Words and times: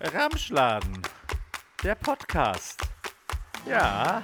Ramschladen, 0.00 1.02
der 1.82 1.96
Podcast. 1.96 2.80
Ja. 3.68 4.22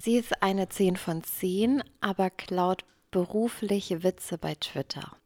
Sie 0.00 0.16
ist 0.16 0.42
eine 0.42 0.70
10 0.70 0.96
von 0.96 1.22
10, 1.22 1.84
aber 2.00 2.30
klaut 2.30 2.84
berufliche 3.10 4.02
Witze 4.02 4.38
bei 4.38 4.54
Twitter. 4.54 5.18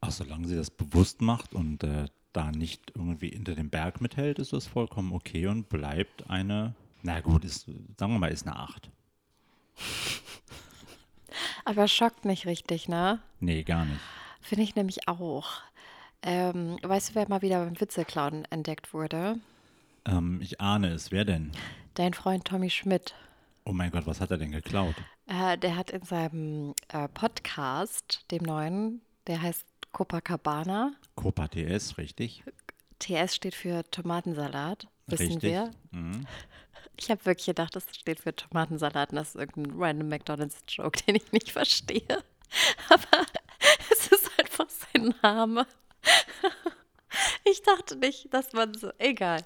Ach, 0.00 0.10
solange 0.10 0.48
sie 0.48 0.56
das 0.56 0.70
bewusst 0.70 1.20
macht 1.20 1.52
und 1.52 1.84
äh, 1.84 2.06
da 2.32 2.50
nicht 2.50 2.92
irgendwie 2.94 3.28
hinter 3.28 3.54
dem 3.54 3.68
Berg 3.68 4.00
mithält, 4.00 4.38
ist 4.38 4.54
das 4.54 4.66
vollkommen 4.66 5.12
okay 5.12 5.46
und 5.46 5.68
bleibt 5.68 6.30
eine, 6.30 6.74
na 7.02 7.20
gut, 7.20 7.44
ist, 7.44 7.66
sagen 7.98 8.12
wir 8.12 8.18
mal, 8.18 8.32
ist 8.32 8.46
eine 8.46 8.56
8. 8.56 8.90
Aber 11.66 11.88
schockt 11.88 12.24
nicht 12.24 12.46
richtig, 12.46 12.88
ne? 12.88 13.20
Nee, 13.38 13.64
gar 13.64 13.84
nicht. 13.84 14.00
Finde 14.40 14.64
ich 14.64 14.74
nämlich 14.74 15.06
auch. 15.08 15.60
Ähm, 16.22 16.78
weißt 16.82 17.10
du, 17.10 17.14
wer 17.14 17.28
mal 17.28 17.42
wieder 17.42 17.64
beim 17.64 17.80
Witzeklauen 17.80 18.44
entdeckt 18.50 18.92
wurde? 18.92 19.38
Ähm, 20.04 20.40
ich 20.42 20.60
ahne 20.60 20.88
es. 20.88 21.10
Wer 21.10 21.24
denn? 21.24 21.52
Dein 21.94 22.14
Freund 22.14 22.44
Tommy 22.44 22.70
Schmidt. 22.70 23.14
Oh 23.64 23.72
mein 23.72 23.90
Gott, 23.90 24.06
was 24.06 24.20
hat 24.20 24.30
er 24.30 24.38
denn 24.38 24.52
geklaut? 24.52 24.94
Äh, 25.26 25.56
der 25.58 25.76
hat 25.76 25.90
in 25.90 26.02
seinem 26.02 26.74
äh, 26.88 27.08
Podcast, 27.08 28.24
dem 28.30 28.42
neuen, 28.42 29.00
der 29.26 29.40
heißt 29.40 29.64
Copacabana. 29.92 30.92
Copa 31.14 31.48
TS, 31.48 31.98
richtig? 31.98 32.42
TS 32.98 33.34
steht 33.34 33.54
für 33.54 33.82
Tomatensalat, 33.90 34.88
wissen 35.06 35.26
richtig. 35.26 35.42
wir. 35.42 35.70
Mhm. 35.90 36.26
Ich 36.96 37.10
habe 37.10 37.24
wirklich 37.24 37.46
gedacht, 37.46 37.74
das 37.74 37.84
steht 37.94 38.20
für 38.20 38.34
Tomatensalat 38.34 39.10
und 39.10 39.16
das 39.16 39.30
ist 39.30 39.36
irgendein 39.36 39.80
random 39.80 40.08
McDonalds-Joke, 40.08 41.02
den 41.06 41.16
ich 41.16 41.32
nicht 41.32 41.52
verstehe. 41.52 42.22
Aber 42.88 43.26
es 43.90 44.08
ist 44.08 44.30
einfach 44.38 44.66
sein 44.68 45.14
Name. 45.22 45.66
Ich 47.44 47.62
dachte 47.62 47.96
nicht, 47.96 48.32
dass 48.32 48.52
man 48.52 48.74
so. 48.74 48.92
Egal. 48.98 49.40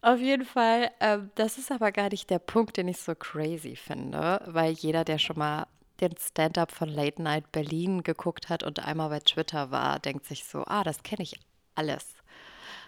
Auf 0.00 0.18
jeden 0.18 0.46
Fall, 0.46 0.90
ähm, 1.00 1.30
das 1.34 1.58
ist 1.58 1.70
aber 1.70 1.92
gar 1.92 2.08
nicht 2.08 2.30
der 2.30 2.38
Punkt, 2.38 2.76
den 2.76 2.88
ich 2.88 2.98
so 2.98 3.14
crazy 3.14 3.76
finde, 3.76 4.40
weil 4.46 4.72
jeder, 4.72 5.04
der 5.04 5.18
schon 5.18 5.38
mal 5.38 5.66
den 6.00 6.16
Stand-up 6.16 6.72
von 6.72 6.88
Late 6.88 7.22
Night 7.22 7.52
Berlin 7.52 8.02
geguckt 8.02 8.48
hat 8.48 8.62
und 8.62 8.80
einmal 8.80 9.10
bei 9.10 9.20
Twitter 9.20 9.70
war, 9.70 9.98
denkt 9.98 10.26
sich 10.26 10.44
so: 10.44 10.64
Ah, 10.66 10.84
das 10.84 11.02
kenne 11.02 11.22
ich 11.22 11.38
alles. 11.74 12.14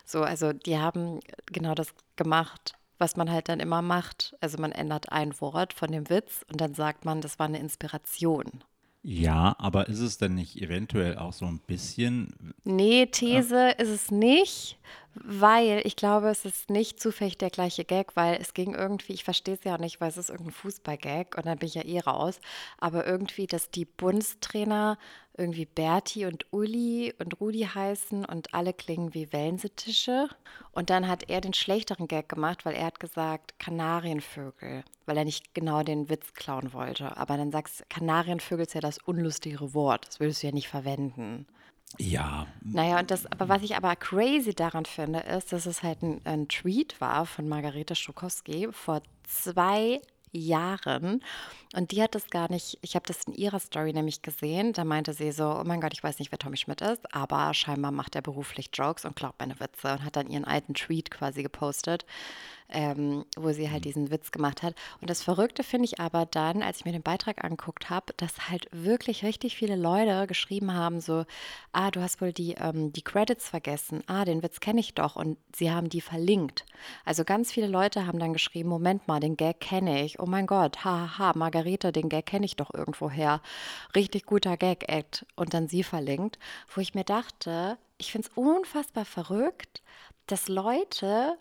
So, 0.04 0.22
also 0.22 0.52
die 0.52 0.78
haben 0.78 1.20
genau 1.46 1.74
das 1.74 1.94
gemacht, 2.16 2.74
was 2.98 3.16
man 3.16 3.30
halt 3.30 3.48
dann 3.48 3.60
immer 3.60 3.82
macht. 3.82 4.36
Also 4.40 4.58
man 4.58 4.72
ändert 4.72 5.12
ein 5.12 5.38
Wort 5.40 5.72
von 5.72 5.90
dem 5.92 6.08
Witz 6.10 6.44
und 6.50 6.60
dann 6.60 6.74
sagt 6.74 7.04
man, 7.04 7.20
das 7.20 7.38
war 7.38 7.46
eine 7.46 7.58
Inspiration. 7.58 8.64
Ja, 9.06 9.54
aber 9.58 9.88
ist 9.88 10.00
es 10.00 10.16
denn 10.16 10.34
nicht 10.34 10.62
eventuell 10.62 11.18
auch 11.18 11.34
so 11.34 11.44
ein 11.44 11.60
bisschen. 11.66 12.54
Nee, 12.64 13.04
These 13.04 13.72
ist 13.76 13.90
es 13.90 14.10
nicht, 14.10 14.78
weil 15.14 15.82
ich 15.84 15.96
glaube, 15.96 16.28
es 16.28 16.44
ist 16.44 16.70
nicht 16.70 17.00
zufällig 17.00 17.38
der 17.38 17.50
gleiche 17.50 17.84
Gag, 17.84 18.16
weil 18.16 18.38
es 18.40 18.54
ging 18.54 18.74
irgendwie, 18.74 19.12
ich 19.12 19.24
verstehe 19.24 19.54
es 19.54 19.64
ja 19.64 19.78
nicht, 19.78 20.00
weil 20.00 20.08
es 20.08 20.16
ist 20.16 20.30
irgendein 20.30 20.54
Fußballgag 20.54 21.36
und 21.36 21.46
dann 21.46 21.58
bin 21.58 21.68
ich 21.68 21.74
ja 21.74 21.84
eh 21.84 22.00
raus, 22.00 22.40
aber 22.78 23.06
irgendwie, 23.06 23.46
dass 23.46 23.70
die 23.70 23.84
Bundestrainer 23.84 24.98
irgendwie 25.36 25.66
Berti 25.66 26.26
und 26.26 26.46
Uli 26.52 27.12
und 27.18 27.40
Rudi 27.40 27.68
heißen 27.74 28.24
und 28.24 28.54
alle 28.54 28.72
klingen 28.72 29.14
wie 29.14 29.32
Wellensittiche 29.32 30.28
und 30.72 30.90
dann 30.90 31.08
hat 31.08 31.28
er 31.28 31.40
den 31.40 31.54
schlechteren 31.54 32.08
Gag 32.08 32.28
gemacht, 32.28 32.64
weil 32.64 32.74
er 32.74 32.86
hat 32.86 33.00
gesagt 33.00 33.58
Kanarienvögel, 33.58 34.84
weil 35.06 35.16
er 35.16 35.24
nicht 35.24 35.54
genau 35.54 35.82
den 35.82 36.08
Witz 36.08 36.34
klauen 36.34 36.72
wollte, 36.72 37.16
aber 37.16 37.36
dann 37.36 37.52
sagst 37.52 37.80
du, 37.80 37.84
Kanarienvögel 37.88 38.66
ist 38.66 38.74
ja 38.74 38.80
das 38.80 38.98
unlustigere 38.98 39.74
Wort, 39.74 40.06
das 40.06 40.20
würdest 40.20 40.42
du 40.42 40.48
ja 40.48 40.52
nicht 40.52 40.68
verwenden. 40.68 41.46
Ja, 41.98 42.46
Naja, 42.62 42.98
und 42.98 43.10
das, 43.10 43.26
aber 43.26 43.48
was 43.48 43.62
ich 43.62 43.76
aber 43.76 43.94
crazy 43.94 44.52
daran 44.52 44.84
finde, 44.84 45.20
ist, 45.20 45.52
dass 45.52 45.66
es 45.66 45.82
halt 45.82 46.02
ein, 46.02 46.20
ein 46.24 46.48
Tweet 46.48 47.00
war 47.00 47.24
von 47.24 47.48
Margarete 47.48 47.94
Stokowski 47.94 48.68
vor 48.72 49.02
zwei 49.22 50.00
Jahren. 50.32 51.22
Und 51.76 51.92
die 51.92 52.02
hat 52.02 52.14
das 52.14 52.28
gar 52.30 52.50
nicht, 52.50 52.78
ich 52.82 52.96
habe 52.96 53.06
das 53.06 53.24
in 53.24 53.34
ihrer 53.34 53.60
Story 53.60 53.92
nämlich 53.92 54.22
gesehen. 54.22 54.72
Da 54.72 54.84
meinte 54.84 55.12
sie 55.12 55.30
so, 55.30 55.44
oh 55.44 55.62
mein 55.64 55.80
Gott, 55.80 55.92
ich 55.92 56.02
weiß 56.02 56.18
nicht, 56.18 56.32
wer 56.32 56.38
Tommy 56.38 56.56
Schmidt 56.56 56.80
ist, 56.80 57.14
aber 57.14 57.54
scheinbar 57.54 57.92
macht 57.92 58.16
er 58.16 58.22
beruflich 58.22 58.70
Jokes 58.72 59.04
und 59.04 59.16
glaubt 59.16 59.38
meine 59.38 59.58
Witze 59.60 59.92
und 59.92 60.04
hat 60.04 60.16
dann 60.16 60.28
ihren 60.28 60.44
alten 60.44 60.74
Tweet 60.74 61.10
quasi 61.10 61.42
gepostet, 61.44 62.04
ähm, 62.68 63.24
wo 63.36 63.52
sie 63.52 63.70
halt 63.70 63.84
diesen 63.84 64.10
Witz 64.10 64.30
gemacht 64.30 64.62
hat. 64.62 64.74
Und 65.00 65.10
das 65.10 65.22
Verrückte 65.22 65.62
finde 65.62 65.86
ich 65.86 66.00
aber 66.00 66.26
dann, 66.26 66.62
als 66.62 66.78
ich 66.78 66.84
mir 66.84 66.92
den 66.92 67.02
Beitrag 67.02 67.44
angeguckt 67.44 67.90
habe, 67.90 68.12
dass 68.16 68.48
halt 68.48 68.68
wirklich 68.72 69.24
richtig 69.24 69.56
viele 69.56 69.76
Leute 69.76 70.26
geschrieben 70.26 70.74
haben, 70.74 71.00
so, 71.00 71.24
ah, 71.72 71.90
du 71.90 72.00
hast 72.00 72.20
wohl 72.20 72.32
die, 72.32 72.54
ähm, 72.54 72.92
die 72.92 73.02
Credits 73.02 73.48
vergessen, 73.48 74.02
ah, 74.06 74.24
den 74.24 74.42
Witz 74.42 74.60
kenne 74.60 74.80
ich 74.80 74.94
doch 74.94 75.16
und 75.16 75.38
sie 75.54 75.70
haben 75.70 75.88
die 75.88 76.00
verlinkt. 76.00 76.64
Also 77.04 77.24
ganz 77.24 77.52
viele 77.52 77.66
Leute 77.68 78.06
haben 78.06 78.18
dann 78.18 78.32
geschrieben, 78.32 78.68
Moment 78.68 79.06
mal, 79.08 79.20
den 79.20 79.36
Gag 79.36 79.60
kenne 79.60 80.04
ich, 80.04 80.20
oh 80.20 80.26
mein 80.26 80.46
Gott, 80.46 80.84
hahaha, 80.84 81.18
ha, 81.18 81.32
ha, 81.32 81.32
Margarete, 81.38 81.92
den 81.92 82.08
Gag 82.08 82.26
kenne 82.26 82.46
ich 82.46 82.56
doch 82.56 82.72
irgendwoher. 82.72 83.40
Richtig 83.94 84.26
guter 84.26 84.56
Gag-Act 84.56 85.26
und 85.36 85.54
dann 85.54 85.68
sie 85.68 85.82
verlinkt, 85.82 86.38
wo 86.74 86.80
ich 86.80 86.94
mir 86.94 87.04
dachte, 87.04 87.78
ich 87.98 88.12
finde 88.12 88.28
es 88.28 88.36
unfassbar 88.36 89.04
verrückt, 89.04 89.82
dass 90.26 90.48
Leute 90.48 91.36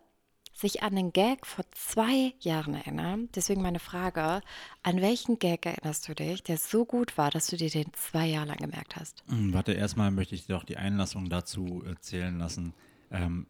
sich 0.53 0.83
an 0.83 0.95
den 0.95 1.11
Gag 1.11 1.45
vor 1.45 1.65
zwei 1.71 2.33
Jahren 2.39 2.75
erinnern. 2.75 3.29
Deswegen 3.35 3.61
meine 3.61 3.79
Frage, 3.79 4.41
an 4.83 5.01
welchen 5.01 5.39
Gag 5.39 5.65
erinnerst 5.65 6.07
du 6.07 6.13
dich, 6.13 6.43
der 6.43 6.57
so 6.57 6.85
gut 6.85 7.17
war, 7.17 7.31
dass 7.31 7.47
du 7.47 7.57
dir 7.57 7.69
den 7.69 7.91
zwei 7.93 8.27
Jahre 8.27 8.47
lang 8.47 8.57
gemerkt 8.57 8.95
hast? 8.95 9.23
Hm, 9.27 9.53
Warte, 9.53 9.73
erstmal 9.73 10.11
möchte 10.11 10.35
ich 10.35 10.45
dir 10.45 10.53
doch 10.55 10.63
die 10.63 10.77
Einlassung 10.77 11.29
dazu 11.29 11.83
erzählen 11.85 12.37
lassen. 12.37 12.73
Ähm, 13.11 13.47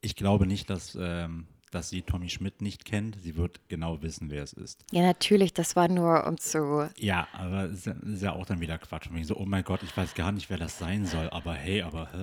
ich 0.00 0.16
glaube 0.16 0.46
nicht, 0.46 0.68
dass, 0.68 0.98
ähm, 1.00 1.46
dass 1.74 1.88
sie 1.88 2.02
Tommy 2.02 2.28
Schmidt 2.28 2.60
nicht 2.62 2.84
kennt. 2.84 3.16
Sie 3.22 3.36
wird 3.36 3.60
genau 3.68 4.00
wissen, 4.02 4.30
wer 4.30 4.42
es 4.42 4.52
ist. 4.52 4.84
Ja, 4.92 5.02
natürlich, 5.02 5.52
das 5.54 5.74
war 5.74 5.88
nur 5.88 6.26
um 6.26 6.38
zu. 6.38 6.88
Ja, 6.96 7.26
aber 7.32 7.64
es 7.64 7.86
ist 7.86 8.22
ja- 8.22 8.32
auch 8.32 8.46
dann 8.46 8.60
wieder 8.60 8.78
Quatsch. 8.78 9.08
Und 9.10 9.16
ich 9.16 9.26
so, 9.26 9.36
oh 9.36 9.44
mein 9.44 9.64
Gott, 9.64 9.82
ich 9.82 9.96
weiß 9.96 10.14
gar 10.14 10.30
nicht, 10.32 10.48
wer 10.50 10.58
das 10.58 10.78
sein 10.78 11.06
soll. 11.06 11.28
Aber 11.30 11.54
hey, 11.54 11.82
aber 11.82 12.08
hä? 12.12 12.18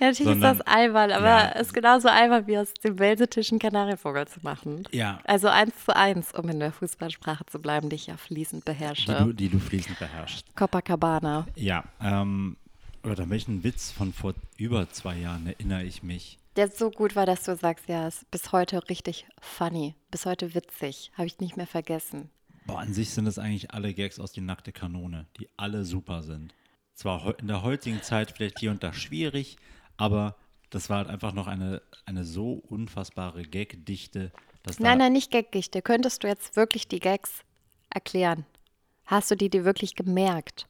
Ja, 0.00 0.06
natürlich 0.08 0.18
Sondern- 0.32 0.52
ist 0.52 0.58
das 0.60 0.66
albern, 0.66 1.12
aber 1.12 1.26
Ja. 1.26 1.52
es 1.54 1.68
ist 1.68 1.72
genauso 1.74 2.08
albern 2.08 2.46
wie 2.46 2.58
aus 2.58 2.74
dem 2.74 2.98
Welsitischen 2.98 3.58
Kanarienvogel 3.58 4.26
zu 4.26 4.40
machen. 4.42 4.84
Ja, 4.90 5.20
Also 5.24 5.48
eins 5.48 5.72
zu 5.84 5.94
eins, 5.94 6.32
um 6.32 6.48
in 6.48 6.58
der 6.60 6.72
Fußballsprache 6.72 7.46
zu 7.46 7.58
bleiben, 7.60 7.88
die 7.90 7.96
ich 7.96 8.06
ja 8.06 8.16
fließend 8.16 8.62
die 8.66 8.72
beherrsche. 8.72 9.14
du, 9.14 9.32
die 9.32 9.48
du 9.48 9.58
fließend 9.58 9.98
beherrschst. 9.98 10.54
Copacabana. 10.56 11.46
Ja, 11.54 11.84
ähm, 12.00 12.56
oder 13.02 13.22
an 13.24 13.30
welchen 13.30 13.62
Witz 13.64 13.90
von 13.92 14.12
vor 14.12 14.34
über 14.56 14.88
zwei 14.90 15.16
Jahren 15.18 15.46
erinnere 15.46 15.84
ich 15.84 16.02
mich? 16.02 16.38
Der 16.56 16.68
so 16.68 16.90
gut 16.90 17.16
war, 17.16 17.26
dass 17.26 17.42
du 17.42 17.56
sagst, 17.56 17.88
ja, 17.88 18.06
ist 18.06 18.30
bis 18.30 18.52
heute 18.52 18.88
richtig 18.88 19.26
funny, 19.40 19.94
bis 20.10 20.24
heute 20.24 20.54
witzig. 20.54 21.10
Habe 21.14 21.26
ich 21.26 21.40
nicht 21.40 21.56
mehr 21.56 21.66
vergessen. 21.66 22.30
Boah, 22.66 22.78
an 22.78 22.94
sich 22.94 23.10
sind 23.10 23.26
es 23.26 23.38
eigentlich 23.38 23.72
alle 23.72 23.92
Gags 23.92 24.20
aus 24.20 24.32
die 24.32 24.40
nackte 24.40 24.72
Kanone, 24.72 25.26
die 25.38 25.48
alle 25.56 25.84
super 25.84 26.22
sind. 26.22 26.54
Zwar 26.94 27.38
in 27.40 27.48
der 27.48 27.62
heutigen 27.62 28.02
Zeit 28.02 28.30
vielleicht 28.30 28.60
hier 28.60 28.70
und 28.70 28.82
da 28.82 28.92
schwierig, 28.92 29.56
aber 29.96 30.36
das 30.70 30.88
war 30.88 30.98
halt 30.98 31.08
einfach 31.08 31.32
noch 31.32 31.48
eine, 31.48 31.82
eine 32.06 32.24
so 32.24 32.52
unfassbare 32.52 33.42
Gagdichte, 33.42 34.32
Nein, 34.78 34.98
nein, 34.98 35.12
nicht 35.12 35.30
Gagdichte. 35.30 35.82
Könntest 35.82 36.22
du 36.22 36.26
jetzt 36.28 36.56
wirklich 36.56 36.88
die 36.88 37.00
Gags 37.00 37.30
erklären? 37.90 38.46
Hast 39.04 39.30
du 39.30 39.36
die 39.36 39.50
dir 39.50 39.64
wirklich 39.64 39.94
gemerkt? 39.94 40.66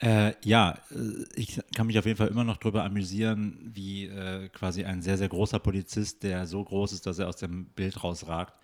Äh, 0.00 0.34
ja, 0.44 0.78
äh, 0.90 1.24
ich 1.34 1.60
kann 1.74 1.88
mich 1.88 1.98
auf 1.98 2.06
jeden 2.06 2.16
Fall 2.16 2.28
immer 2.28 2.44
noch 2.44 2.58
darüber 2.58 2.84
amüsieren, 2.84 3.58
wie 3.74 4.06
äh, 4.06 4.48
quasi 4.48 4.84
ein 4.84 5.02
sehr, 5.02 5.18
sehr 5.18 5.28
großer 5.28 5.58
Polizist, 5.58 6.22
der 6.22 6.46
so 6.46 6.62
groß 6.62 6.92
ist, 6.92 7.06
dass 7.06 7.18
er 7.18 7.28
aus 7.28 7.36
dem 7.36 7.66
Bild 7.66 8.04
rausragt, 8.04 8.54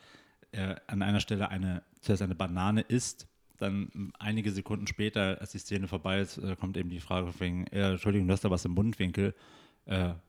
äh, 0.53 0.77
an 0.87 1.03
einer 1.03 1.21
Stelle 1.21 1.49
eine, 1.49 1.83
zuerst 2.01 2.23
eine 2.23 2.37
Banane 2.37 2.83
isst. 2.83 3.27
Dann 3.59 4.13
einige 4.19 4.53
Sekunden 4.53 4.87
später, 4.87 5.41
als 5.41 5.53
die 5.53 5.59
Szene 5.59 5.89
vorbei 5.89 6.21
ist, 6.21 6.39
äh, 6.39 6.55
kommt 6.57 6.77
eben 6.77 6.91
die 6.91 7.01
Frage 7.01 7.33
wegen, 7.41 7.67
äh, 7.69 7.93
Entschuldigung, 7.93 8.29
du 8.29 8.33
hast 8.33 8.45
da 8.45 8.51
was 8.51 8.65
im 8.65 8.73
Mundwinkel. 8.73 9.35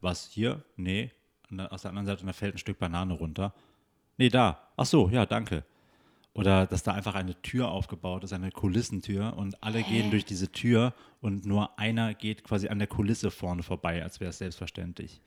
Was 0.01 0.29
hier? 0.31 0.65
Nee. 0.75 1.11
Und 1.49 1.61
aus 1.61 1.83
der 1.83 1.89
anderen 1.91 2.07
Seite, 2.07 2.25
da 2.25 2.33
fällt 2.33 2.55
ein 2.55 2.57
Stück 2.57 2.77
Banane 2.77 3.13
runter. 3.13 3.53
Nee, 4.17 4.27
da. 4.27 4.59
Ach 4.75 4.85
so, 4.85 5.07
ja, 5.07 5.25
danke. 5.25 5.63
Oder 6.35 6.67
dass 6.67 6.83
da 6.83 6.91
einfach 6.91 7.15
eine 7.15 7.41
Tür 7.41 7.71
aufgebaut 7.71 8.25
ist, 8.25 8.33
eine 8.33 8.51
Kulissentür 8.51 9.37
und 9.37 9.63
alle 9.63 9.81
gehen 9.83 10.11
durch 10.11 10.25
diese 10.25 10.51
Tür 10.51 10.93
und 11.21 11.45
nur 11.45 11.79
einer 11.79 12.13
geht 12.13 12.43
quasi 12.43 12.67
an 12.67 12.77
der 12.77 12.89
Kulisse 12.89 13.31
vorne 13.31 13.63
vorbei, 13.63 14.03
als 14.03 14.19
wäre 14.19 14.31
es 14.31 14.39
selbstverständlich. 14.39 15.21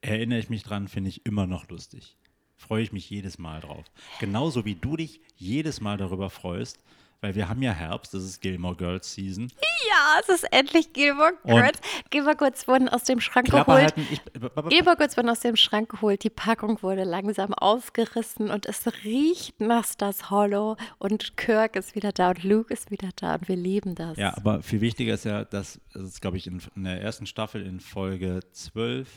Erinnere 0.00 0.38
ich 0.38 0.48
mich 0.48 0.62
dran, 0.62 0.86
finde 0.86 1.10
ich 1.10 1.26
immer 1.26 1.48
noch 1.48 1.68
lustig. 1.68 2.16
Freue 2.56 2.84
ich 2.84 2.92
mich 2.92 3.10
jedes 3.10 3.38
Mal 3.38 3.60
drauf. 3.60 3.84
Genauso 4.20 4.64
wie 4.64 4.76
du 4.76 4.96
dich 4.96 5.20
jedes 5.34 5.80
Mal 5.80 5.96
darüber 5.96 6.30
freust, 6.30 6.78
weil 7.20 7.34
wir 7.34 7.48
haben 7.48 7.62
ja 7.62 7.72
Herbst, 7.72 8.14
das 8.14 8.22
ist 8.24 8.40
Gilmore 8.40 8.76
Girls 8.76 9.12
Season. 9.12 9.50
Ja, 9.88 10.20
es 10.20 10.28
ist 10.28 10.52
endlich 10.52 10.92
Gilmore 10.92 11.34
Girls. 11.44 11.80
Gilmore 12.10 12.36
Girls 12.36 12.68
wurden 12.68 12.88
aus 12.88 13.04
dem 13.04 13.20
Schrank 13.20 13.50
geholt. 13.50 13.68
halten. 13.68 14.06
Ich, 14.10 14.20
Gilmore 14.68 14.96
Girls 14.96 15.16
wurden 15.16 15.28
aus 15.28 15.40
dem 15.40 15.56
Schrank 15.56 15.90
geholt. 15.90 16.24
Die 16.24 16.30
Packung 16.30 16.82
wurde 16.82 17.04
langsam 17.04 17.54
aufgerissen 17.54 18.50
und 18.50 18.66
es 18.66 18.86
riecht 19.04 19.60
nach 19.60 19.84
Stars 19.86 20.30
Hollow. 20.30 20.76
Und 20.98 21.36
Kirk 21.36 21.76
ist 21.76 21.94
wieder 21.94 22.12
da 22.12 22.30
und 22.30 22.44
Luke 22.44 22.72
ist 22.72 22.90
wieder 22.90 23.10
da 23.16 23.34
und 23.34 23.48
wir 23.48 23.56
lieben 23.56 23.94
das. 23.94 24.16
Ja, 24.16 24.36
aber 24.36 24.62
viel 24.62 24.80
wichtiger 24.80 25.14
ist 25.14 25.24
ja, 25.24 25.44
dass, 25.44 25.80
das 25.92 26.02
ist, 26.02 26.20
glaube 26.20 26.36
ich, 26.36 26.46
in, 26.46 26.62
in 26.76 26.84
der 26.84 27.00
ersten 27.00 27.26
Staffel 27.26 27.64
in 27.64 27.80
Folge 27.80 28.40
12 28.52 29.08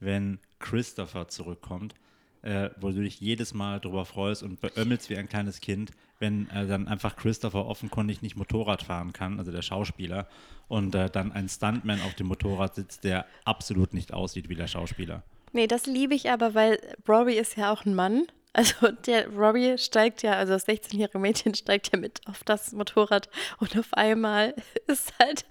wenn 0.00 0.40
Christopher 0.58 1.28
zurückkommt, 1.28 1.94
äh, 2.42 2.70
wo 2.80 2.90
du 2.90 3.02
dich 3.02 3.20
jedes 3.20 3.54
Mal 3.54 3.80
drüber 3.80 4.04
freust 4.04 4.42
und 4.42 4.60
beömmelst 4.60 5.10
wie 5.10 5.16
ein 5.16 5.28
kleines 5.28 5.60
Kind, 5.60 5.92
wenn 6.18 6.48
äh, 6.50 6.66
dann 6.66 6.88
einfach 6.88 7.16
Christopher 7.16 7.66
offenkundig 7.66 8.22
nicht 8.22 8.36
Motorrad 8.36 8.82
fahren 8.82 9.12
kann, 9.12 9.38
also 9.38 9.52
der 9.52 9.62
Schauspieler, 9.62 10.28
und 10.68 10.94
äh, 10.94 11.10
dann 11.10 11.32
ein 11.32 11.48
Stuntman 11.48 12.00
auf 12.02 12.14
dem 12.14 12.28
Motorrad 12.28 12.74
sitzt, 12.74 13.04
der 13.04 13.26
absolut 13.44 13.94
nicht 13.94 14.12
aussieht 14.12 14.48
wie 14.48 14.54
der 14.54 14.68
Schauspieler. 14.68 15.22
Nee, 15.52 15.66
das 15.66 15.86
liebe 15.86 16.14
ich 16.14 16.30
aber, 16.30 16.54
weil 16.54 16.78
Robbie 17.08 17.34
ist 17.34 17.56
ja 17.56 17.72
auch 17.72 17.84
ein 17.84 17.94
Mann. 17.94 18.26
Also 18.52 18.90
der 19.06 19.28
Robbie 19.28 19.78
steigt 19.78 20.22
ja, 20.22 20.32
also 20.32 20.54
das 20.54 20.66
16-jährige 20.66 21.18
Mädchen 21.20 21.54
steigt 21.54 21.92
ja 21.92 21.98
mit 21.98 22.20
auf 22.26 22.42
das 22.42 22.72
Motorrad 22.72 23.28
und 23.58 23.78
auf 23.78 23.94
einmal 23.94 24.54
ist 24.88 25.12
halt 25.20 25.44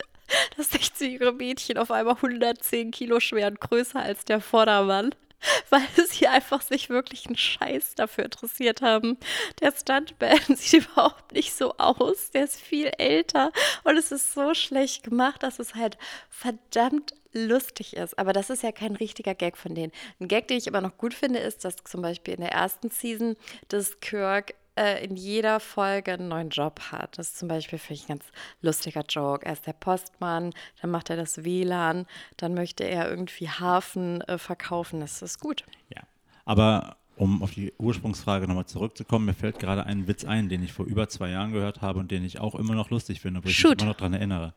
das 0.57 0.71
16-jährige 0.71 1.31
Mädchen 1.31 1.77
auf 1.77 1.91
einmal 1.91 2.15
110 2.15 2.91
Kilo 2.91 3.19
schwer 3.19 3.47
und 3.47 3.61
größer 3.61 4.01
als 4.01 4.25
der 4.25 4.41
Vordermann. 4.41 5.15
weil 5.69 5.81
sie 6.09 6.27
einfach 6.27 6.61
sich 6.61 6.89
wirklich 6.89 7.27
einen 7.27 7.37
Scheiß 7.37 7.95
dafür 7.95 8.25
interessiert 8.25 8.81
haben. 8.81 9.17
Der 9.61 9.71
Stuntman 9.71 10.39
sieht 10.55 10.85
überhaupt 10.85 11.33
nicht 11.33 11.53
so 11.53 11.73
aus. 11.77 12.31
Der 12.31 12.45
ist 12.45 12.59
viel 12.59 12.91
älter 12.97 13.51
und 13.83 13.97
es 13.97 14.11
ist 14.11 14.33
so 14.33 14.53
schlecht 14.53 15.03
gemacht, 15.03 15.43
dass 15.43 15.59
es 15.59 15.75
halt 15.75 15.97
verdammt 16.29 17.13
lustig 17.33 17.95
ist. 17.95 18.17
Aber 18.17 18.33
das 18.33 18.49
ist 18.49 18.63
ja 18.63 18.71
kein 18.71 18.95
richtiger 18.95 19.35
Gag 19.35 19.57
von 19.57 19.75
denen. 19.75 19.91
Ein 20.19 20.27
Gag, 20.27 20.47
den 20.47 20.57
ich 20.57 20.67
aber 20.67 20.81
noch 20.81 20.97
gut 20.97 21.13
finde, 21.13 21.39
ist, 21.39 21.63
dass 21.63 21.75
zum 21.83 22.01
Beispiel 22.01 22.33
in 22.33 22.41
der 22.41 22.51
ersten 22.51 22.89
Season 22.89 23.35
das 23.67 23.99
Kirk 23.99 24.55
äh, 24.79 25.03
in 25.03 25.17
jeder 25.17 25.59
Folge 25.59 26.13
einen 26.13 26.29
neuen 26.29 26.49
Job 26.49 26.79
hat. 26.91 27.17
Das 27.17 27.29
ist 27.29 27.39
zum 27.39 27.49
Beispiel, 27.49 27.77
finde 27.77 27.93
ich, 27.95 28.03
ein 28.05 28.19
ganz 28.19 28.25
lustiger 28.61 29.03
Joke. 29.07 29.45
Er 29.45 29.53
ist 29.53 29.67
der 29.67 29.73
Postmann, 29.73 30.53
dann 30.81 30.89
macht 30.89 31.09
er 31.09 31.17
das 31.17 31.43
WLAN, 31.43 32.05
dann 32.37 32.53
möchte 32.53 32.85
er 32.85 33.09
irgendwie 33.09 33.49
Hafen 33.49 34.21
äh, 34.21 34.37
verkaufen. 34.37 35.01
Das 35.01 35.21
ist 35.21 35.39
gut. 35.39 35.65
Ja, 35.89 36.01
aber 36.45 36.95
um 37.17 37.43
auf 37.43 37.51
die 37.51 37.73
Ursprungsfrage 37.77 38.47
nochmal 38.47 38.65
zurückzukommen, 38.65 39.25
mir 39.25 39.33
fällt 39.33 39.59
gerade 39.59 39.85
ein 39.85 40.07
Witz 40.07 40.23
ein, 40.23 40.47
den 40.47 40.63
ich 40.63 40.71
vor 40.71 40.85
über 40.85 41.09
zwei 41.09 41.29
Jahren 41.29 41.51
gehört 41.51 41.81
habe 41.81 41.99
und 41.99 42.09
den 42.11 42.23
ich 42.23 42.39
auch 42.39 42.55
immer 42.55 42.75
noch 42.75 42.89
lustig 42.89 43.19
finde, 43.19 43.43
wo 43.43 43.49
ich 43.49 43.61
mich 43.61 43.81
immer 43.81 43.89
noch 43.89 43.97
daran 43.97 44.13
erinnere. 44.13 44.53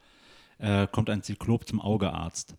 Äh, 0.59 0.87
kommt 0.87 1.11
ein 1.11 1.25
Zyklop 1.25 1.67
zum 1.67 1.81
Augearzt. 1.81 2.55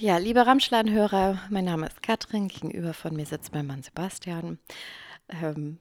Ja, 0.00 0.16
liebe 0.16 0.46
Ramschlan-Hörer, 0.46 1.42
mein 1.50 1.66
Name 1.66 1.86
ist 1.86 2.02
Katrin, 2.02 2.48
gegenüber 2.48 2.94
von 2.94 3.14
mir 3.14 3.26
sitzt 3.26 3.52
mein 3.52 3.66
Mann 3.66 3.82
Sebastian. 3.82 4.58
Ähm, 5.28 5.76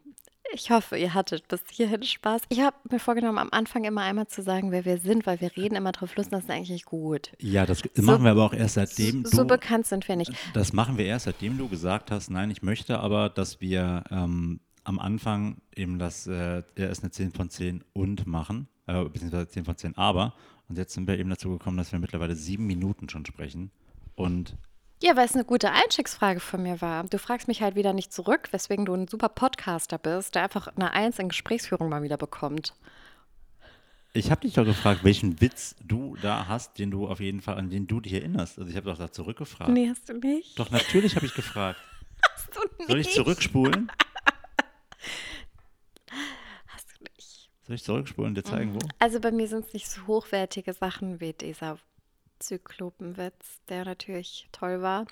ich 0.53 0.71
hoffe, 0.71 0.97
ihr 0.97 1.13
hattet 1.13 1.47
bis 1.47 1.61
hierhin 1.71 2.03
Spaß. 2.03 2.41
Ich 2.49 2.59
habe 2.59 2.75
mir 2.91 2.99
vorgenommen, 2.99 3.37
am 3.37 3.47
Anfang 3.51 3.85
immer 3.85 4.01
einmal 4.01 4.27
zu 4.27 4.41
sagen, 4.41 4.71
wer 4.71 4.83
wir 4.83 4.97
sind, 4.97 5.25
weil 5.25 5.39
wir 5.39 5.55
reden 5.55 5.75
immer 5.75 5.93
drauf 5.93 6.17
los 6.17 6.25
und 6.25 6.33
das 6.33 6.43
ist 6.43 6.49
eigentlich 6.49 6.83
gut. 6.83 7.31
Ja, 7.39 7.65
das 7.65 7.81
so, 7.93 8.01
machen 8.01 8.25
wir 8.25 8.31
aber 8.31 8.45
auch 8.45 8.53
erst 8.53 8.75
seitdem 8.75 9.23
so, 9.23 9.31
du. 9.31 9.37
So 9.37 9.45
bekannt 9.45 9.87
sind 9.87 10.05
wir 10.09 10.17
nicht. 10.17 10.33
Das 10.53 10.73
machen 10.73 10.97
wir 10.97 11.05
erst 11.05 11.23
seitdem 11.25 11.57
du 11.57 11.69
gesagt 11.69 12.11
hast, 12.11 12.29
nein, 12.29 12.51
ich 12.51 12.61
möchte 12.61 12.99
aber, 12.99 13.29
dass 13.29 13.61
wir 13.61 14.03
ähm, 14.11 14.59
am 14.83 14.99
Anfang 14.99 15.61
eben 15.73 15.97
das 15.97 16.27
äh, 16.27 16.63
erst 16.75 17.03
eine 17.03 17.11
10 17.11 17.31
von 17.31 17.49
10 17.49 17.85
und 17.93 18.27
machen, 18.27 18.67
äh, 18.85 19.01
beziehungsweise 19.05 19.47
10 19.47 19.63
von 19.63 19.77
10 19.77 19.97
aber. 19.97 20.33
Und 20.69 20.77
jetzt 20.77 20.93
sind 20.93 21.07
wir 21.07 21.17
eben 21.17 21.29
dazu 21.29 21.49
gekommen, 21.49 21.77
dass 21.77 21.91
wir 21.91 21.99
mittlerweile 21.99 22.35
sieben 22.35 22.67
Minuten 22.67 23.09
schon 23.09 23.25
sprechen. 23.25 23.71
Und 24.15 24.57
ja, 25.01 25.15
weil 25.15 25.25
es 25.25 25.35
eine 25.35 25.45
gute 25.45 25.71
Einstiegsfrage 25.71 26.39
von 26.39 26.63
mir 26.63 26.81
war. 26.81 27.03
Du 27.03 27.19
fragst 27.19 27.47
mich 27.47 27.61
halt 27.61 27.75
wieder 27.75 27.93
nicht 27.93 28.11
zurück, 28.11 28.49
weswegen 28.51 28.85
du 28.85 28.95
ein 28.95 29.07
super 29.07 29.29
Podcaster 29.29 29.99
bist, 29.99 30.33
der 30.33 30.43
einfach 30.43 30.67
eine 30.75 30.91
Eins 30.91 31.19
in 31.19 31.29
Gesprächsführung 31.29 31.87
mal 31.87 32.01
wieder 32.01 32.17
bekommt. 32.17 32.73
Ich 34.13 34.31
habe 34.31 34.41
dich 34.41 34.53
doch 34.53 34.65
gefragt, 34.65 35.03
welchen 35.03 35.39
Witz 35.39 35.75
du 35.85 36.15
da 36.23 36.47
hast, 36.47 36.79
den 36.79 36.89
du 36.89 37.07
auf 37.07 37.19
jeden 37.19 37.41
Fall, 37.41 37.57
an 37.57 37.69
den 37.69 37.85
du 37.85 38.01
dich 38.01 38.13
erinnerst. 38.13 38.57
Also 38.57 38.71
ich 38.71 38.75
habe 38.75 38.87
doch 38.87 38.97
da 38.97 39.11
zurückgefragt. 39.11 39.69
Nee, 39.69 39.87
hast 39.87 40.09
du 40.09 40.13
nicht? 40.13 40.57
Doch, 40.57 40.71
natürlich 40.71 41.15
habe 41.15 41.27
ich 41.27 41.35
gefragt. 41.35 41.79
Hast 42.33 42.55
du 42.55 42.61
nicht? 42.79 42.89
Soll 42.89 42.99
ich 42.99 43.11
zurückspulen? 43.11 43.91
Soll 47.67 47.75
ich 47.75 47.83
zurückspulen 47.83 48.29
und 48.29 48.35
dir 48.35 48.43
zeigen, 48.43 48.73
wo? 48.75 48.79
Also 48.97 49.19
bei 49.19 49.31
mir 49.31 49.47
sind 49.47 49.65
es 49.67 49.73
nicht 49.73 49.89
so 49.89 50.07
hochwertige 50.07 50.73
Sachen 50.73 51.19
wie 51.19 51.33
dieser 51.33 51.77
Zyklopenwitz, 52.39 53.59
der 53.67 53.83
natürlich 53.83 54.47
toll 54.53 54.81
war. 54.81 55.05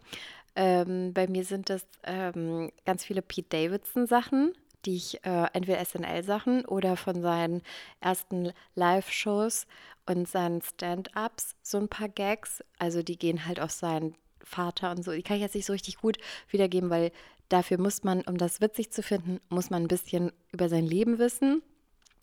Ähm, 0.55 1.13
bei 1.13 1.27
mir 1.27 1.43
sind 1.43 1.69
es 1.69 1.85
ähm, 2.03 2.71
ganz 2.85 3.03
viele 3.03 3.21
Pete 3.21 3.49
Davidson-Sachen, 3.49 4.53
die 4.85 4.95
ich 4.95 5.25
äh, 5.25 5.47
entweder 5.51 5.83
SNL-Sachen 5.83 6.63
oder 6.65 6.95
von 6.95 7.21
seinen 7.21 7.61
ersten 7.99 8.53
Live-Shows 8.75 9.67
und 10.05 10.27
seinen 10.27 10.61
Stand-ups 10.61 11.55
so 11.61 11.77
ein 11.77 11.89
paar 11.89 12.07
Gags. 12.07 12.63
Also 12.79 13.03
die 13.03 13.17
gehen 13.17 13.45
halt 13.45 13.59
auf 13.59 13.71
seinen 13.71 14.15
Vater 14.43 14.91
und 14.91 15.03
so. 15.03 15.11
Die 15.11 15.23
kann 15.23 15.37
ich 15.37 15.43
jetzt 15.43 15.55
nicht 15.55 15.65
so 15.65 15.73
richtig 15.73 15.97
gut 15.97 16.19
wiedergeben, 16.49 16.89
weil 16.89 17.11
dafür 17.49 17.79
muss 17.79 18.03
man, 18.03 18.21
um 18.21 18.37
das 18.37 18.61
witzig 18.61 18.91
zu 18.91 19.03
finden, 19.03 19.41
muss 19.49 19.69
man 19.69 19.83
ein 19.83 19.87
bisschen 19.89 20.31
über 20.53 20.69
sein 20.69 20.85
Leben 20.85 21.19
wissen. 21.19 21.61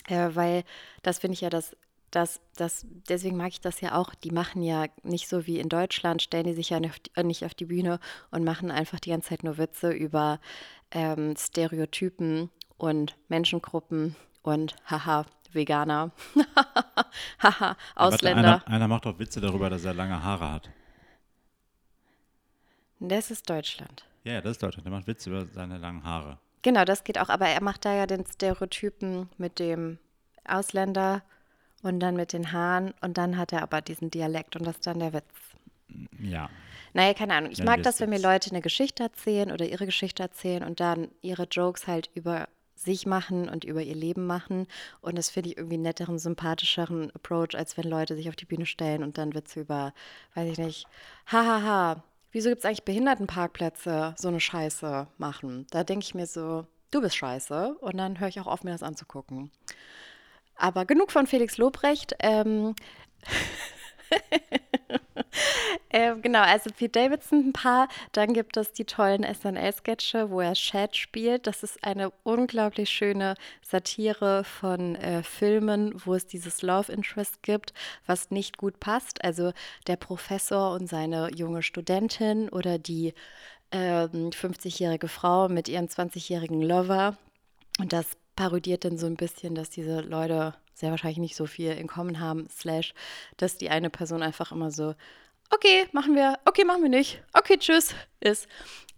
Äh, 0.08 0.30
weil 0.34 0.64
das 1.02 1.18
finde 1.18 1.34
ich 1.34 1.40
ja 1.40 1.50
das, 1.50 1.76
das, 2.10 2.40
das, 2.56 2.86
deswegen 3.08 3.36
mag 3.36 3.48
ich 3.48 3.60
das 3.60 3.80
ja 3.80 3.94
auch. 3.94 4.14
Die 4.14 4.30
machen 4.30 4.62
ja 4.62 4.86
nicht 5.02 5.28
so 5.28 5.46
wie 5.46 5.58
in 5.58 5.68
Deutschland, 5.68 6.22
stellen 6.22 6.46
die 6.46 6.52
sich 6.52 6.70
ja 6.70 6.80
nicht 6.80 7.44
auf 7.44 7.54
die 7.54 7.64
Bühne 7.64 7.98
und 8.30 8.44
machen 8.44 8.70
einfach 8.70 9.00
die 9.00 9.10
ganze 9.10 9.30
Zeit 9.30 9.44
nur 9.44 9.58
Witze 9.58 9.92
über 9.92 10.38
ähm, 10.90 11.34
Stereotypen 11.36 12.50
und 12.76 13.16
Menschengruppen 13.28 14.14
und 14.42 14.76
haha, 14.86 15.24
Veganer. 15.52 16.12
haha, 17.42 17.76
Ausländer. 17.94 18.42
Warte, 18.42 18.66
einer, 18.66 18.76
einer 18.76 18.88
macht 18.88 19.06
auch 19.06 19.18
Witze 19.18 19.40
darüber, 19.40 19.70
dass 19.70 19.84
er 19.84 19.94
lange 19.94 20.22
Haare 20.22 20.50
hat. 20.50 20.70
Das 23.00 23.30
ist 23.30 23.48
Deutschland. 23.48 24.04
Ja, 24.24 24.40
das 24.40 24.52
ist 24.52 24.62
Deutschland. 24.62 24.86
Der 24.86 24.92
macht 24.92 25.06
Witze 25.06 25.30
über 25.30 25.46
seine 25.46 25.78
langen 25.78 26.04
Haare. 26.04 26.38
Genau, 26.62 26.84
das 26.84 27.04
geht 27.04 27.18
auch. 27.18 27.28
Aber 27.28 27.46
er 27.48 27.62
macht 27.62 27.84
da 27.84 27.94
ja 27.94 28.06
den 28.06 28.24
Stereotypen 28.26 29.28
mit 29.36 29.58
dem 29.58 29.98
Ausländer 30.44 31.22
und 31.82 32.00
dann 32.00 32.16
mit 32.16 32.32
den 32.32 32.52
Haaren 32.52 32.94
und 33.00 33.18
dann 33.18 33.36
hat 33.36 33.52
er 33.52 33.62
aber 33.62 33.80
diesen 33.80 34.10
Dialekt 34.10 34.56
und 34.56 34.66
das 34.66 34.76
ist 34.76 34.86
dann 34.86 35.00
der 35.00 35.12
Witz. 35.12 35.24
Ja. 36.18 36.48
Naja, 36.94 37.14
keine 37.14 37.34
Ahnung. 37.34 37.50
Ich 37.50 37.58
ja, 37.58 37.64
mag 37.64 37.82
das, 37.82 38.00
wenn 38.00 38.10
mir 38.10 38.20
Leute 38.20 38.50
eine 38.50 38.60
Geschichte 38.60 39.02
erzählen 39.02 39.50
oder 39.50 39.66
ihre 39.66 39.86
Geschichte 39.86 40.22
erzählen 40.22 40.62
und 40.62 40.80
dann 40.80 41.08
ihre 41.20 41.44
Jokes 41.44 41.86
halt 41.86 42.10
über 42.14 42.48
sich 42.74 43.06
machen 43.06 43.48
und 43.48 43.64
über 43.64 43.82
ihr 43.82 43.94
Leben 43.94 44.26
machen. 44.26 44.66
Und 45.00 45.16
das 45.16 45.30
finde 45.30 45.50
ich 45.50 45.56
irgendwie 45.56 45.74
einen 45.74 45.84
netteren, 45.84 46.18
sympathischeren 46.18 47.10
Approach, 47.12 47.54
als 47.54 47.76
wenn 47.76 47.84
Leute 47.84 48.16
sich 48.16 48.28
auf 48.28 48.36
die 48.36 48.44
Bühne 48.44 48.66
stellen 48.66 49.02
und 49.02 49.18
dann 49.18 49.34
Witze 49.34 49.60
über, 49.60 49.94
weiß 50.34 50.50
ich 50.50 50.58
nicht, 50.58 50.86
hahaha, 51.26 52.02
wieso 52.32 52.48
gibt 52.48 52.60
es 52.60 52.64
eigentlich 52.64 52.84
Behindertenparkplätze, 52.84 54.14
so 54.18 54.28
eine 54.28 54.40
Scheiße 54.40 55.06
machen? 55.18 55.66
Da 55.70 55.84
denke 55.84 56.04
ich 56.04 56.14
mir 56.14 56.26
so, 56.26 56.66
du 56.90 57.00
bist 57.00 57.16
scheiße. 57.16 57.76
Und 57.80 57.96
dann 57.96 58.18
höre 58.18 58.28
ich 58.28 58.40
auch 58.40 58.46
auf, 58.46 58.64
mir 58.64 58.72
das 58.72 58.82
anzugucken. 58.82 59.50
Aber 60.56 60.84
genug 60.84 61.12
von 61.12 61.26
Felix 61.26 61.58
Lobrecht. 61.58 62.14
Ähm 62.20 62.74
äh, 65.88 66.14
genau, 66.16 66.40
also 66.40 66.70
Pete 66.70 67.00
Davidson 67.00 67.48
ein 67.48 67.52
paar. 67.52 67.88
Dann 68.12 68.32
gibt 68.32 68.56
es 68.56 68.72
die 68.72 68.84
tollen 68.84 69.24
SNL-Sketche, 69.24 70.30
wo 70.30 70.40
er 70.40 70.54
Chad 70.54 70.96
spielt. 70.96 71.46
Das 71.46 71.62
ist 71.62 71.82
eine 71.84 72.10
unglaublich 72.22 72.90
schöne 72.90 73.34
Satire 73.62 74.44
von 74.44 74.96
äh, 74.96 75.22
Filmen, 75.22 75.94
wo 76.04 76.14
es 76.14 76.26
dieses 76.26 76.62
Love 76.62 76.92
Interest 76.92 77.42
gibt, 77.42 77.72
was 78.06 78.30
nicht 78.30 78.58
gut 78.58 78.80
passt. 78.80 79.24
Also 79.24 79.52
der 79.86 79.96
Professor 79.96 80.72
und 80.74 80.88
seine 80.88 81.30
junge 81.34 81.62
Studentin 81.62 82.48
oder 82.48 82.78
die 82.78 83.14
äh, 83.70 84.04
50-jährige 84.04 85.08
Frau 85.08 85.48
mit 85.48 85.68
ihrem 85.68 85.86
20-jährigen 85.86 86.62
Lover. 86.62 87.16
Und 87.78 87.92
das 87.92 88.06
parodiert 88.36 88.84
dann 88.84 88.98
so 88.98 89.06
ein 89.06 89.16
bisschen, 89.16 89.54
dass 89.54 89.70
diese 89.70 90.00
Leute 90.00 90.54
sehr 90.74 90.90
wahrscheinlich 90.90 91.18
nicht 91.18 91.36
so 91.36 91.46
viel 91.46 91.72
in 91.72 91.86
Common 91.86 92.20
haben, 92.20 92.48
slash, 92.50 92.94
dass 93.36 93.56
die 93.56 93.70
eine 93.70 93.90
Person 93.90 94.22
einfach 94.22 94.52
immer 94.52 94.70
so, 94.70 94.94
okay, 95.50 95.86
machen 95.92 96.14
wir, 96.14 96.38
okay, 96.44 96.64
machen 96.64 96.82
wir 96.82 96.88
nicht, 96.88 97.22
okay, 97.32 97.56
tschüss, 97.58 97.94
ist. 98.20 98.48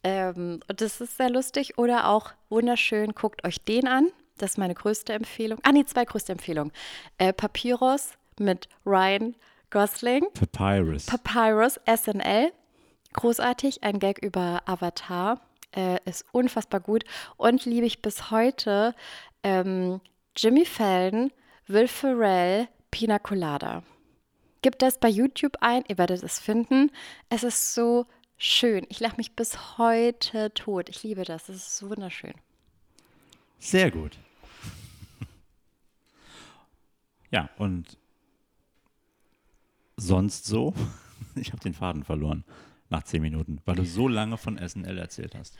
Ähm, 0.02 0.60
und 0.68 0.80
das 0.80 1.00
ist 1.00 1.16
sehr 1.16 1.30
lustig 1.30 1.78
oder 1.78 2.08
auch 2.08 2.32
wunderschön, 2.48 3.12
guckt 3.14 3.44
euch 3.44 3.62
den 3.64 3.88
an. 3.88 4.10
Das 4.36 4.52
ist 4.52 4.58
meine 4.58 4.74
größte 4.74 5.12
Empfehlung. 5.12 5.58
Ah, 5.62 5.72
nee, 5.72 5.84
zwei 5.84 6.04
größte 6.04 6.32
Empfehlungen. 6.32 6.72
Äh, 7.18 7.32
Papyrus 7.32 8.10
mit 8.38 8.68
Ryan 8.84 9.36
Gosling. 9.70 10.26
Papyrus. 10.34 11.06
Papyrus, 11.06 11.80
SNL. 11.86 12.52
Großartig, 13.12 13.84
ein 13.84 14.00
Gag 14.00 14.18
über 14.18 14.62
Avatar. 14.66 15.40
Äh, 15.74 15.98
ist 16.04 16.24
unfassbar 16.30 16.80
gut 16.80 17.04
und 17.36 17.64
liebe 17.64 17.84
ich 17.84 18.00
bis 18.00 18.30
heute 18.30 18.94
ähm, 19.42 20.00
Jimmy 20.36 20.64
Fallon, 20.64 21.32
Will 21.66 21.88
Ferrell, 21.88 22.68
Pina 22.90 23.18
Colada. 23.18 23.82
Gebt 24.62 24.82
das 24.82 24.98
bei 24.98 25.08
YouTube 25.08 25.56
ein, 25.60 25.84
ihr 25.88 25.98
werdet 25.98 26.22
es 26.22 26.38
finden. 26.38 26.90
Es 27.28 27.42
ist 27.42 27.74
so 27.74 28.06
schön. 28.36 28.86
Ich 28.88 29.00
lache 29.00 29.16
mich 29.16 29.34
bis 29.34 29.78
heute 29.78 30.52
tot. 30.54 30.88
Ich 30.88 31.02
liebe 31.02 31.24
das. 31.24 31.48
Es 31.48 31.56
ist 31.56 31.76
so 31.76 31.90
wunderschön. 31.90 32.34
Sehr 33.58 33.90
gut. 33.90 34.18
Ja, 37.30 37.50
und 37.58 37.98
sonst 39.96 40.46
so? 40.46 40.72
Ich 41.34 41.50
habe 41.50 41.60
den 41.60 41.74
Faden 41.74 42.04
verloren 42.04 42.44
nach 42.90 43.02
zehn 43.02 43.22
Minuten, 43.22 43.60
weil 43.64 43.76
du 43.76 43.84
so 43.84 44.08
lange 44.08 44.36
von 44.36 44.58
SNL 44.58 44.98
erzählt 44.98 45.34
hast. 45.34 45.56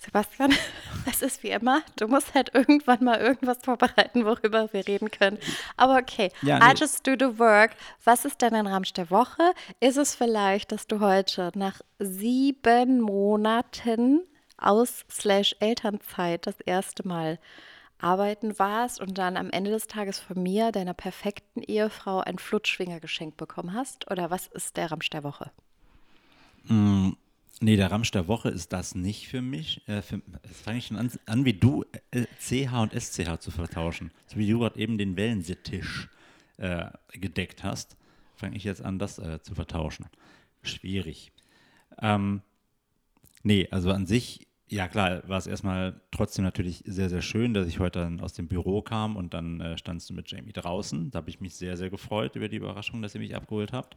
Sebastian, 0.00 0.52
es 1.10 1.22
ist 1.22 1.42
wie 1.42 1.50
immer, 1.50 1.82
du 1.96 2.06
musst 2.08 2.34
halt 2.34 2.54
irgendwann 2.54 3.04
mal 3.04 3.18
irgendwas 3.18 3.58
vorbereiten, 3.62 4.24
worüber 4.24 4.72
wir 4.72 4.86
reden 4.86 5.10
können. 5.10 5.38
Aber 5.76 5.96
okay, 5.96 6.30
Ja, 6.42 6.56
I 6.58 6.72
nee. 6.72 6.80
just 6.80 7.06
do 7.06 7.12
the 7.18 7.38
work. 7.38 7.72
Was 8.04 8.24
ist 8.24 8.40
denn 8.42 8.54
ein 8.54 8.66
Ramsch 8.66 8.92
der 8.92 9.10
Woche? 9.10 9.42
Ist 9.80 9.96
es 9.96 10.14
vielleicht, 10.14 10.72
dass 10.72 10.86
du 10.86 11.00
heute 11.00 11.50
nach 11.54 11.80
sieben 11.98 13.00
Monaten 13.00 14.20
aus 14.56 15.04
slash 15.10 15.54
Elternzeit 15.60 16.46
das 16.46 16.60
erste 16.60 17.06
Mal 17.06 17.38
arbeiten 18.00 18.58
warst 18.58 19.00
und 19.00 19.18
dann 19.18 19.36
am 19.36 19.50
Ende 19.50 19.70
des 19.70 19.88
Tages 19.88 20.20
von 20.20 20.40
mir, 20.42 20.70
deiner 20.72 20.94
perfekten 20.94 21.62
Ehefrau, 21.62 22.20
ein 22.20 22.38
Flutschfinger 22.38 23.00
geschenkt 23.00 23.36
bekommen 23.36 23.74
hast? 23.74 24.10
Oder 24.10 24.30
was 24.30 24.46
ist 24.46 24.76
der 24.76 24.90
Ramsch 24.90 25.10
der 25.10 25.24
Woche? 25.24 25.50
Nee, 27.60 27.76
der 27.76 27.90
Ramsch 27.90 28.12
der 28.12 28.28
Woche 28.28 28.50
ist 28.50 28.72
das 28.72 28.94
nicht 28.94 29.26
für 29.26 29.42
mich. 29.42 29.82
Äh, 29.88 29.96
jetzt 29.96 30.62
fange 30.62 30.78
ich 30.78 30.86
schon 30.86 30.96
an, 30.96 31.10
an 31.26 31.44
wie 31.44 31.54
du 31.54 31.84
äh, 32.12 32.26
CH 32.38 32.82
und 32.82 32.92
SCH 32.92 33.40
zu 33.40 33.50
vertauschen. 33.50 34.12
So 34.26 34.38
wie 34.38 34.48
du 34.48 34.60
gerade 34.60 34.78
eben 34.78 34.96
den 34.96 35.16
Wellensittich 35.16 35.86
äh, 36.58 36.86
gedeckt 37.12 37.64
hast, 37.64 37.96
fange 38.36 38.56
ich 38.56 38.64
jetzt 38.64 38.82
an, 38.82 39.00
das 39.00 39.18
äh, 39.18 39.42
zu 39.42 39.56
vertauschen. 39.56 40.06
Schwierig. 40.62 41.32
Ähm, 42.00 42.42
nee, 43.42 43.66
also 43.72 43.90
an 43.90 44.06
sich, 44.06 44.46
ja 44.68 44.86
klar, 44.86 45.28
war 45.28 45.38
es 45.38 45.48
erstmal 45.48 46.00
trotzdem 46.12 46.44
natürlich 46.44 46.84
sehr, 46.86 47.08
sehr 47.08 47.22
schön, 47.22 47.54
dass 47.54 47.66
ich 47.66 47.80
heute 47.80 48.00
dann 48.00 48.20
aus 48.20 48.34
dem 48.34 48.46
Büro 48.46 48.82
kam 48.82 49.16
und 49.16 49.34
dann 49.34 49.60
äh, 49.60 49.78
standst 49.78 50.08
du 50.10 50.14
mit 50.14 50.30
Jamie 50.30 50.52
draußen. 50.52 51.10
Da 51.10 51.18
habe 51.18 51.30
ich 51.30 51.40
mich 51.40 51.56
sehr, 51.56 51.76
sehr 51.76 51.90
gefreut 51.90 52.36
über 52.36 52.48
die 52.48 52.56
Überraschung, 52.58 53.02
dass 53.02 53.16
ihr 53.16 53.20
mich 53.20 53.34
abgeholt 53.34 53.72
habt. 53.72 53.96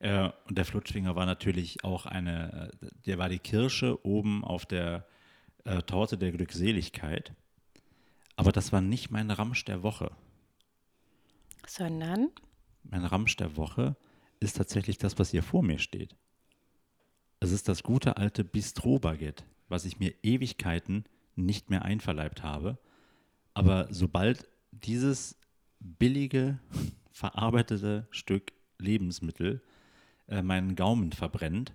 Äh, 0.00 0.30
und 0.48 0.58
der 0.58 0.64
Flutschfinger 0.64 1.14
war 1.14 1.26
natürlich 1.26 1.84
auch 1.84 2.06
eine, 2.06 2.72
äh, 2.82 2.86
der 3.06 3.18
war 3.18 3.28
die 3.28 3.38
Kirsche 3.38 4.04
oben 4.04 4.44
auf 4.44 4.66
der 4.66 5.06
äh, 5.64 5.82
Torte 5.82 6.18
der 6.18 6.32
Glückseligkeit. 6.32 7.34
Aber 8.34 8.50
das 8.50 8.72
war 8.72 8.80
nicht 8.80 9.10
mein 9.10 9.30
Ramsch 9.30 9.64
der 9.66 9.82
Woche. 9.82 10.10
Sondern 11.66 12.30
Mein 12.82 13.04
Ramsch 13.04 13.36
der 13.36 13.56
Woche 13.56 13.94
ist 14.40 14.56
tatsächlich 14.56 14.96
das, 14.96 15.18
was 15.18 15.30
hier 15.30 15.42
vor 15.42 15.62
mir 15.62 15.78
steht. 15.78 16.16
Es 17.38 17.52
ist 17.52 17.68
das 17.68 17.82
gute 17.82 18.16
alte 18.16 18.42
Bistro-Baguette, 18.42 19.44
was 19.68 19.84
ich 19.84 19.98
mir 19.98 20.14
Ewigkeiten 20.22 21.04
nicht 21.36 21.68
mehr 21.68 21.84
einverleibt 21.84 22.42
habe. 22.42 22.78
Aber 23.52 23.88
sobald 23.90 24.48
dieses 24.70 25.38
billige, 25.78 26.58
verarbeitete 27.12 28.08
Stück 28.10 28.52
Lebensmittel 28.78 29.62
äh, 30.30 30.42
meinen 30.42 30.76
Gaumen 30.76 31.12
verbrennt, 31.12 31.74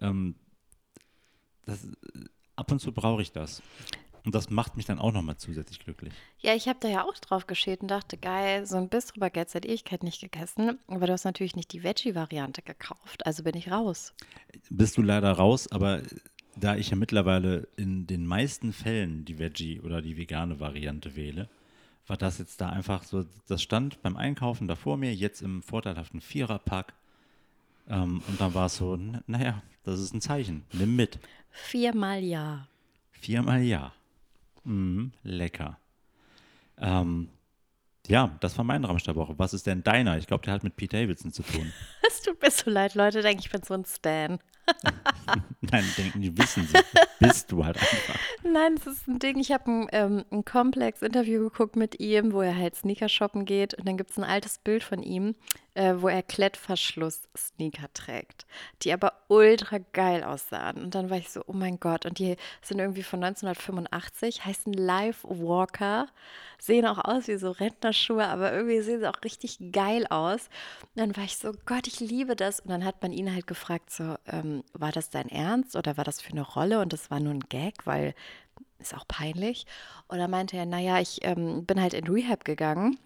ähm, 0.00 0.34
das, 1.66 1.86
ab 2.56 2.72
und 2.72 2.80
zu 2.80 2.92
brauche 2.92 3.22
ich 3.22 3.32
das. 3.32 3.62
Und 4.24 4.34
das 4.34 4.50
macht 4.50 4.76
mich 4.76 4.84
dann 4.84 4.98
auch 4.98 5.12
nochmal 5.12 5.36
zusätzlich 5.36 5.78
glücklich. 5.78 6.12
Ja, 6.40 6.54
ich 6.54 6.68
habe 6.68 6.78
da 6.80 6.88
ja 6.88 7.04
auch 7.04 7.18
drauf 7.18 7.46
geschielt 7.46 7.80
und 7.80 7.88
dachte, 7.88 8.16
geil, 8.16 8.66
so 8.66 8.76
ein 8.76 8.88
Bistro-Baguette 8.88 9.52
seit 9.52 9.64
Ewigkeit 9.64 10.02
nicht 10.02 10.20
gegessen. 10.20 10.78
Aber 10.86 11.06
du 11.06 11.12
hast 11.12 11.24
natürlich 11.24 11.56
nicht 11.56 11.72
die 11.72 11.82
Veggie-Variante 11.82 12.62
gekauft. 12.62 13.24
Also 13.24 13.42
bin 13.42 13.56
ich 13.56 13.70
raus. 13.70 14.12
bist 14.68 14.96
du 14.98 15.02
leider 15.02 15.32
raus, 15.32 15.70
aber 15.70 16.02
da 16.56 16.76
ich 16.76 16.90
ja 16.90 16.96
mittlerweile 16.96 17.68
in 17.76 18.06
den 18.06 18.26
meisten 18.26 18.72
Fällen 18.72 19.24
die 19.24 19.38
Veggie 19.38 19.80
oder 19.80 20.02
die 20.02 20.16
vegane 20.16 20.60
Variante 20.60 21.16
wähle, 21.16 21.48
war 22.06 22.16
das 22.16 22.38
jetzt 22.38 22.60
da 22.60 22.70
einfach 22.70 23.04
so, 23.04 23.24
das 23.46 23.62
stand 23.62 24.02
beim 24.02 24.16
Einkaufen 24.16 24.66
da 24.66 24.74
vor 24.74 24.96
mir, 24.96 25.14
jetzt 25.14 25.42
im 25.42 25.62
vorteilhaften 25.62 26.20
Viererpack. 26.20 26.94
Ähm, 27.88 28.22
und 28.26 28.40
dann 28.40 28.54
war 28.54 28.66
es 28.66 28.76
so, 28.76 28.96
naja, 29.26 29.62
das 29.84 30.00
ist 30.00 30.14
ein 30.14 30.20
Zeichen, 30.20 30.64
nimm 30.72 30.96
mit. 30.96 31.18
Viermal 31.50 32.22
ja. 32.22 32.68
Viermal 33.12 33.62
ja. 33.62 33.92
Mhm, 34.64 35.12
lecker. 35.22 35.78
Ähm, 36.76 37.28
ja, 38.06 38.36
das 38.40 38.56
war 38.56 38.64
mein 38.64 38.84
Ramsch 38.84 39.04
der 39.04 39.16
Woche. 39.16 39.34
Was 39.38 39.54
ist 39.54 39.66
denn 39.66 39.82
deiner? 39.82 40.18
Ich 40.18 40.26
glaube, 40.26 40.44
der 40.44 40.54
hat 40.54 40.64
mit 40.64 40.76
Pete 40.76 40.96
Davidson 40.96 41.32
zu 41.32 41.42
tun. 41.42 41.72
Es 42.06 42.22
tut 42.22 42.40
mir 42.40 42.50
so 42.50 42.70
leid, 42.70 42.94
Leute 42.94 43.22
denken, 43.22 43.42
ich 43.44 43.50
bin 43.50 43.62
so 43.62 43.74
ein 43.74 43.84
Stan. 43.84 44.38
Nein, 45.60 45.84
denken 45.96 46.20
die, 46.20 46.36
wissen 46.36 46.66
sie. 46.66 46.78
Bist 47.20 47.50
du 47.50 47.64
halt 47.64 47.76
einfach. 47.76 48.18
Nein, 48.44 48.74
es 48.78 48.86
ist 48.86 49.08
ein 49.08 49.18
Ding. 49.18 49.38
Ich 49.38 49.52
habe 49.52 49.70
ein, 49.70 49.88
ähm, 49.92 50.24
ein 50.30 50.44
Komplex-Interview 50.44 51.42
geguckt 51.50 51.76
mit 51.76 52.00
ihm, 52.00 52.32
wo 52.32 52.40
er 52.40 52.56
halt 52.56 52.76
Sneaker 52.76 53.08
shoppen 53.08 53.44
geht. 53.44 53.74
Und 53.74 53.86
dann 53.86 53.96
gibt 53.96 54.10
es 54.10 54.18
ein 54.18 54.24
altes 54.24 54.58
Bild 54.58 54.82
von 54.82 55.02
ihm, 55.02 55.34
äh, 55.74 55.94
wo 55.98 56.08
er 56.08 56.22
Klettverschluss-Sneaker 56.22 57.92
trägt, 57.92 58.46
die 58.82 58.92
aber 58.92 59.12
ultra 59.28 59.78
geil 59.92 60.24
aussahen. 60.24 60.82
Und 60.82 60.94
dann 60.94 61.10
war 61.10 61.18
ich 61.18 61.30
so, 61.30 61.42
oh 61.46 61.52
mein 61.52 61.78
Gott. 61.78 62.06
Und 62.06 62.18
die 62.18 62.36
sind 62.62 62.78
irgendwie 62.78 63.02
von 63.02 63.22
1985, 63.22 64.44
heißen 64.44 64.72
Live 64.72 65.24
Walker, 65.24 66.08
sehen 66.58 66.86
auch 66.86 66.98
aus 67.04 67.28
wie 67.28 67.36
so 67.36 67.50
Rentnerschuhe, 67.50 68.26
aber 68.26 68.52
irgendwie 68.52 68.80
sehen 68.80 69.00
sie 69.00 69.08
auch 69.08 69.22
richtig 69.22 69.58
geil 69.72 70.06
aus. 70.08 70.48
Und 70.94 71.00
dann 71.00 71.16
war 71.16 71.24
ich 71.24 71.36
so, 71.36 71.52
Gott, 71.66 71.86
ich 71.86 72.00
liebe 72.00 72.34
das. 72.34 72.60
Und 72.60 72.70
dann 72.70 72.84
hat 72.84 73.02
man 73.02 73.12
ihn 73.12 73.32
halt 73.32 73.46
gefragt, 73.46 73.90
so, 73.90 74.16
ähm, 74.26 74.57
war 74.72 74.92
das 74.92 75.10
dein 75.10 75.28
Ernst 75.28 75.76
oder 75.76 75.96
war 75.96 76.04
das 76.04 76.20
für 76.20 76.32
eine 76.32 76.42
Rolle? 76.42 76.80
Und 76.80 76.92
das 76.92 77.10
war 77.10 77.20
nur 77.20 77.34
ein 77.34 77.48
Gag, 77.48 77.86
weil 77.86 78.14
ist 78.78 78.94
auch 78.94 79.06
peinlich. 79.08 79.66
Dann 80.08 80.30
meinte 80.30 80.56
er, 80.56 80.66
naja, 80.66 81.00
ich 81.00 81.18
ähm, 81.22 81.64
bin 81.66 81.80
halt 81.80 81.94
in 81.94 82.06
Rehab 82.06 82.44
gegangen 82.44 82.98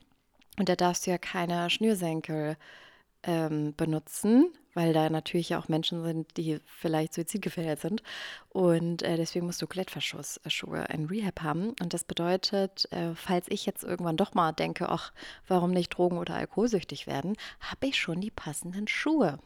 und 0.59 0.69
da 0.69 0.77
darfst 0.77 1.07
du 1.07 1.11
ja 1.11 1.19
keine 1.19 1.71
Schnürsenkel 1.71 2.57
ähm, 3.23 3.75
benutzen, 3.77 4.53
weil 4.75 4.93
da 4.93 5.09
natürlich 5.11 5.55
auch 5.55 5.69
Menschen 5.69 6.03
sind, 6.03 6.37
die 6.37 6.61
vielleicht 6.67 7.15
suizidgefährdet 7.15 7.81
sind. 7.81 8.03
Und 8.51 9.03
äh, 9.03 9.17
deswegen 9.17 9.47
musst 9.47 9.63
du 9.63 9.67
Klettverschlussschuhe 9.67 10.87
in 10.93 11.07
Rehab 11.07 11.43
haben. 11.43 11.75
Und 11.81 11.95
das 11.95 12.05
bedeutet, 12.05 12.91
äh, 12.93 13.15
falls 13.15 13.47
ich 13.49 13.67
jetzt 13.67 13.85
irgendwann 13.85 14.17
doch 14.17 14.35
mal 14.35 14.53
denke, 14.53 14.89
ach, 14.89 15.13
warum 15.47 15.71
nicht 15.71 15.91
drogen- 15.91 16.19
oder 16.19 16.35
alkoholsüchtig 16.35 17.07
werden, 17.07 17.37
habe 17.61 17.87
ich 17.87 17.99
schon 17.99 18.21
die 18.21 18.31
passenden 18.31 18.89
Schuhe. 18.89 19.39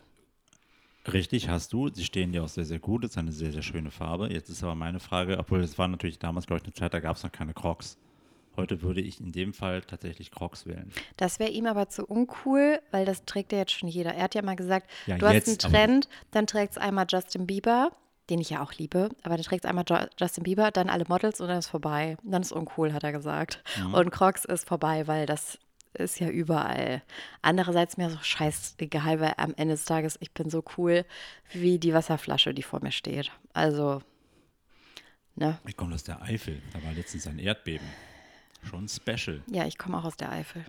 Richtig, 1.13 1.49
hast 1.49 1.73
du. 1.73 1.89
Sie 1.89 2.05
stehen 2.05 2.33
dir 2.33 2.43
auch 2.45 2.49
sehr, 2.49 2.65
sehr 2.65 2.79
gut. 2.79 3.05
Das 3.05 3.13
ist 3.13 3.19
eine 3.19 3.33
sehr, 3.33 3.53
sehr 3.53 3.63
schöne 3.63 3.91
Farbe. 3.91 4.33
Jetzt 4.33 4.49
ist 4.49 4.63
aber 4.63 4.75
meine 4.75 5.01
Frage, 5.01 5.39
obwohl 5.39 5.61
es 5.61 5.79
war 5.79 5.89
natürlich 5.89 6.19
damals, 6.19 6.47
glaube 6.47 6.59
ich, 6.59 6.65
eine 6.65 6.75
Zeit, 6.75 6.95
da 6.95 7.01
gab 7.01 7.17
es 7.17 7.23
noch 7.23 7.33
keine 7.33 7.55
Crocs. 7.55 7.97
Heute 8.57 8.81
würde 8.81 9.03
ich 9.03 9.21
in 9.21 9.33
dem 9.33 9.53
Fall 9.53 9.83
tatsächlich 9.83 10.31
Crocs 10.31 10.67
wählen. 10.67 10.91
Das 11.19 11.39
wäre 11.39 11.51
ihm 11.51 11.67
aber 11.67 11.89
zu 11.91 12.07
uncool, 12.07 12.81
weil 12.91 13.05
das 13.05 13.25
trägt 13.27 13.53
ja 13.53 13.59
jetzt 13.59 13.73
schon 13.73 13.89
jeder. 13.89 14.15
Er 14.15 14.25
hat 14.25 14.35
ja 14.35 14.41
mal 14.43 14.57
gesagt, 14.57 14.91
Ja, 15.07 15.19
du 15.19 15.27
hast 15.27 15.35
jetzt, 15.35 15.65
einen 15.67 15.75
aber- 15.75 15.85
Trend, 15.85 16.09
dann 16.31 16.47
trägt 16.47 16.73
es 16.73 16.79
einmal 16.79 17.07
Justin 17.09 17.47
Bieber, 17.47 17.91
den 18.31 18.41
ich 18.41 18.51
ja 18.51 18.63
auch 18.63 18.73
liebe, 18.73 19.11
aber 19.23 19.37
dann 19.37 19.45
trägt 19.45 19.65
es 19.65 19.69
einmal 19.69 19.85
Justin 20.19 20.43
Bieber, 20.45 20.71
dann 20.71 20.89
alle 20.89 21.05
Models 21.07 21.41
und 21.41 21.49
dann 21.49 21.59
ist 21.59 21.69
vorbei. 21.69 22.17
Dann 22.25 22.41
ist 22.43 22.51
uncool, 22.51 22.93
hat 22.95 23.05
er 23.05 23.13
gesagt. 23.13 23.63
Mhm. 23.79 23.95
Und 23.95 24.11
Crocs 24.11 24.47
ist 24.47 24.67
vorbei, 24.67 25.07
weil 25.07 25.27
das 25.27 25.59
ist 25.97 26.21
ja 26.21 26.29
überall. 26.29 27.03
Andererseits 27.43 27.97
mir 27.97 28.11
so 28.11 28.19
scheißegal, 28.21 29.21
weil 29.21 29.35
am 29.37 29.55
Ende 29.57 29.75
des 29.75 29.85
Tages, 29.85 30.17
ich 30.21 30.33
bin 30.33 30.51
so 30.51 30.65
cool 30.77 31.05
wie 31.53 31.79
die 31.79 31.93
Wasserflasche, 31.95 32.55
die 32.55 32.63
vor 32.63 32.83
mir 32.83 32.93
steht. 32.93 33.31
Also, 33.53 34.03
ne? 35.35 35.59
Ich 35.67 35.77
komme 35.77 35.95
aus 35.95 36.05
der 36.05 36.23
Eifel. 36.23 36.63
Da 36.73 36.83
war 36.85 36.93
letztens 36.93 37.27
ein 37.27 37.39
Erdbeben. 37.39 37.87
Schon 38.63 38.89
special. 38.89 39.43
Ja, 39.51 39.67
ich 39.67 39.79
komme 39.79 39.99
auch 39.99 40.05
aus 40.05 40.17
der 40.17 40.33
Eifel. 40.33 40.65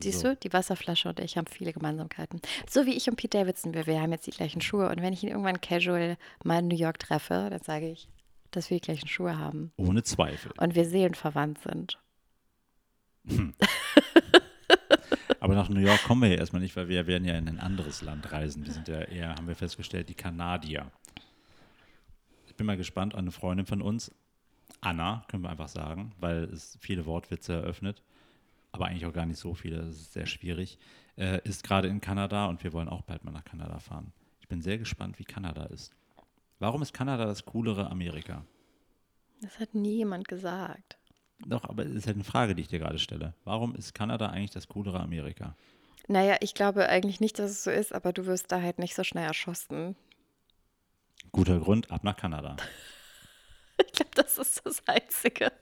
Siehst 0.00 0.20
So. 0.20 0.28
du, 0.28 0.36
die 0.36 0.52
Wasserflasche 0.52 1.08
und 1.08 1.20
ich 1.20 1.38
haben 1.38 1.46
viele 1.46 1.72
Gemeinsamkeiten. 1.72 2.40
So 2.68 2.84
wie 2.84 2.92
ich 2.94 3.08
und 3.08 3.16
Pete 3.16 3.38
Davidson, 3.38 3.72
wir, 3.74 3.86
wir 3.86 4.00
haben 4.00 4.12
jetzt 4.12 4.26
die 4.26 4.30
gleichen 4.30 4.60
Schuhe. 4.60 4.88
Und 4.90 5.00
wenn 5.00 5.12
ich 5.12 5.22
ihn 5.22 5.30
irgendwann 5.30 5.60
casual 5.60 6.16
mal 6.44 6.58
in 6.58 6.68
New 6.68 6.76
York 6.76 6.98
treffe, 6.98 7.48
dann 7.50 7.62
sage 7.62 7.90
ich, 7.90 8.08
dass 8.50 8.68
wir 8.70 8.76
die 8.78 8.82
gleichen 8.84 9.08
Schuhe 9.08 9.38
haben. 9.38 9.72
Ohne 9.76 10.02
Zweifel. 10.02 10.52
Und 10.58 10.74
wir 10.74 10.84
seelenverwandt 10.84 11.60
sind. 11.62 11.98
Aber 15.40 15.54
nach 15.54 15.68
New 15.68 15.80
York 15.80 16.02
kommen 16.04 16.22
wir 16.22 16.28
ja 16.30 16.36
erstmal 16.36 16.62
nicht, 16.62 16.76
weil 16.76 16.88
wir 16.88 17.06
werden 17.06 17.24
ja 17.24 17.36
in 17.36 17.48
ein 17.48 17.60
anderes 17.60 18.02
Land 18.02 18.32
reisen. 18.32 18.64
Wir 18.66 18.72
sind 18.72 18.88
ja 18.88 19.00
eher, 19.02 19.34
haben 19.34 19.46
wir 19.46 19.54
festgestellt, 19.54 20.08
die 20.08 20.14
Kanadier. 20.14 20.90
Ich 22.46 22.56
bin 22.56 22.66
mal 22.66 22.76
gespannt, 22.76 23.14
eine 23.14 23.30
Freundin 23.30 23.66
von 23.66 23.82
uns, 23.82 24.10
Anna, 24.80 25.24
können 25.28 25.42
wir 25.42 25.50
einfach 25.50 25.68
sagen, 25.68 26.12
weil 26.18 26.44
es 26.44 26.78
viele 26.80 27.06
Wortwitze 27.06 27.52
eröffnet, 27.52 28.02
aber 28.72 28.86
eigentlich 28.86 29.06
auch 29.06 29.12
gar 29.12 29.26
nicht 29.26 29.38
so 29.38 29.54
viele, 29.54 29.78
das 29.78 29.96
ist 29.96 30.12
sehr 30.12 30.26
schwierig, 30.26 30.78
äh, 31.16 31.40
ist 31.44 31.64
gerade 31.64 31.88
in 31.88 32.00
Kanada 32.00 32.46
und 32.46 32.62
wir 32.64 32.72
wollen 32.72 32.88
auch 32.88 33.02
bald 33.02 33.24
mal 33.24 33.30
nach 33.30 33.44
Kanada 33.44 33.78
fahren. 33.78 34.12
Ich 34.40 34.48
bin 34.48 34.62
sehr 34.62 34.78
gespannt, 34.78 35.18
wie 35.18 35.24
Kanada 35.24 35.64
ist. 35.66 35.92
Warum 36.58 36.82
ist 36.82 36.94
Kanada 36.94 37.26
das 37.26 37.44
coolere 37.44 37.90
Amerika? 37.90 38.44
Das 39.40 39.58
hat 39.60 39.74
nie 39.74 39.96
jemand 39.96 40.28
gesagt. 40.28 40.98
Doch, 41.44 41.64
aber 41.64 41.84
es 41.84 41.94
ist 41.94 42.06
halt 42.06 42.16
eine 42.16 42.24
Frage, 42.24 42.54
die 42.54 42.62
ich 42.62 42.68
dir 42.68 42.78
gerade 42.78 42.98
stelle. 42.98 43.34
Warum 43.44 43.74
ist 43.74 43.94
Kanada 43.94 44.28
eigentlich 44.28 44.52
das 44.52 44.68
coolere 44.68 45.00
Amerika? 45.00 45.54
Naja, 46.08 46.36
ich 46.40 46.54
glaube 46.54 46.88
eigentlich 46.88 47.20
nicht, 47.20 47.38
dass 47.38 47.50
es 47.50 47.64
so 47.64 47.70
ist, 47.70 47.94
aber 47.94 48.12
du 48.12 48.26
wirst 48.26 48.52
da 48.52 48.60
halt 48.60 48.78
nicht 48.78 48.94
so 48.94 49.04
schnell 49.04 49.26
erschossen. 49.26 49.96
Guter 51.32 51.58
Grund, 51.58 51.90
ab 51.90 52.04
nach 52.04 52.16
Kanada. 52.16 52.56
Ich 53.78 53.92
glaube, 53.92 54.10
das 54.14 54.38
ist 54.38 54.62
das 54.64 54.82
Einzige. 54.88 55.52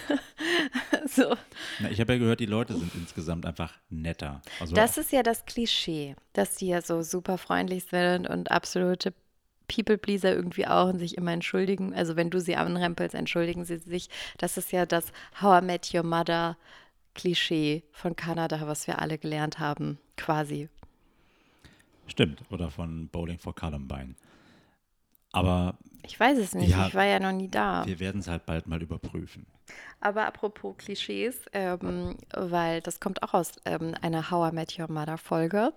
so. 1.06 1.36
Na, 1.80 1.90
ich 1.90 2.00
habe 2.00 2.14
ja 2.14 2.18
gehört, 2.18 2.40
die 2.40 2.46
Leute 2.46 2.76
sind 2.76 2.94
insgesamt 2.94 3.46
einfach 3.46 3.78
netter. 3.90 4.42
Also 4.58 4.74
Das 4.74 4.96
ist 4.96 5.12
ja 5.12 5.22
das 5.22 5.44
Klischee, 5.44 6.16
dass 6.32 6.56
die 6.56 6.68
ja 6.68 6.80
so 6.80 7.02
super 7.02 7.38
freundlich 7.38 7.84
sind 7.84 8.26
und 8.26 8.50
absolute 8.50 9.12
People-Pleaser 9.74 10.34
irgendwie 10.34 10.66
auch 10.66 10.88
und 10.88 10.98
sich 10.98 11.16
immer 11.16 11.32
entschuldigen. 11.32 11.94
Also 11.94 12.16
wenn 12.16 12.30
du 12.30 12.40
sie 12.40 12.56
anrempelst, 12.56 13.14
entschuldigen 13.14 13.64
sie 13.64 13.78
sich. 13.78 14.08
Das 14.38 14.56
ist 14.56 14.72
ja 14.72 14.86
das 14.86 15.12
How 15.40 15.62
I 15.62 15.64
Met 15.64 15.92
Your 15.94 16.02
Mother 16.02 16.56
Klischee 17.14 17.82
von 17.92 18.16
Kanada, 18.16 18.66
was 18.66 18.86
wir 18.86 19.00
alle 19.00 19.18
gelernt 19.18 19.58
haben, 19.58 19.98
quasi. 20.16 20.68
stimmt. 22.06 22.42
Oder 22.50 22.70
von 22.70 23.08
Bowling 23.08 23.38
for 23.38 23.54
Columbine. 23.54 24.14
Aber 25.32 25.78
Ich 26.04 26.18
weiß 26.18 26.38
es 26.38 26.54
nicht, 26.54 26.70
Ja, 26.70 26.86
ich 26.86 26.94
war 26.94 27.04
ja 27.04 27.20
noch 27.20 27.32
nie 27.32 27.48
da. 27.48 27.84
wir 27.86 28.00
werden 28.00 28.20
es 28.20 28.28
halt 28.28 28.46
bald 28.46 28.66
mal 28.66 28.82
überprüfen. 28.82 29.46
Aber 30.00 30.26
apropos 30.26 30.76
Klischees, 30.78 31.36
ähm, 31.52 32.16
weil 32.34 32.80
das 32.80 32.98
kommt 32.98 33.22
auch 33.22 33.34
aus 33.34 33.52
ähm, 33.64 33.94
einer 34.02 34.30
How 34.30 34.50
I 34.50 34.54
Met 34.54 34.78
Your 34.78 34.90
Mother 34.90 35.16
Folge. 35.16 35.72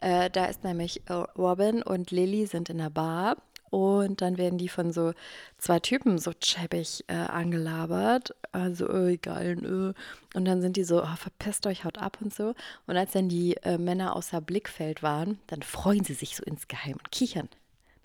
Äh, 0.00 0.30
da 0.30 0.44
ist 0.46 0.62
nämlich 0.62 1.02
äh, 1.08 1.12
Robin 1.12 1.82
und 1.82 2.12
Lily 2.12 2.46
sind 2.46 2.70
in 2.70 2.78
der 2.78 2.90
Bar 2.90 3.36
und 3.70 4.22
dann 4.22 4.38
werden 4.38 4.56
die 4.56 4.68
von 4.68 4.92
so 4.92 5.12
zwei 5.58 5.80
Typen 5.80 6.18
so 6.18 6.30
schäbig 6.40 7.02
äh, 7.08 7.14
angelabert. 7.14 8.32
Also, 8.52 8.88
äh, 8.88 9.14
egal. 9.14 9.58
Äh. 9.64 10.36
Und 10.36 10.44
dann 10.44 10.60
sind 10.62 10.76
die 10.76 10.84
so, 10.84 11.02
oh, 11.02 11.16
verpisst 11.16 11.66
euch, 11.66 11.84
haut 11.84 11.98
ab 11.98 12.18
und 12.20 12.32
so. 12.32 12.54
Und 12.86 12.96
als 12.96 13.10
dann 13.10 13.28
die 13.28 13.56
äh, 13.64 13.76
Männer 13.76 14.14
außer 14.14 14.40
Blickfeld 14.40 15.02
waren, 15.02 15.40
dann 15.48 15.62
freuen 15.62 16.04
sie 16.04 16.14
sich 16.14 16.36
so 16.36 16.44
insgeheim 16.44 16.92
und 16.92 17.10
kichern. 17.10 17.48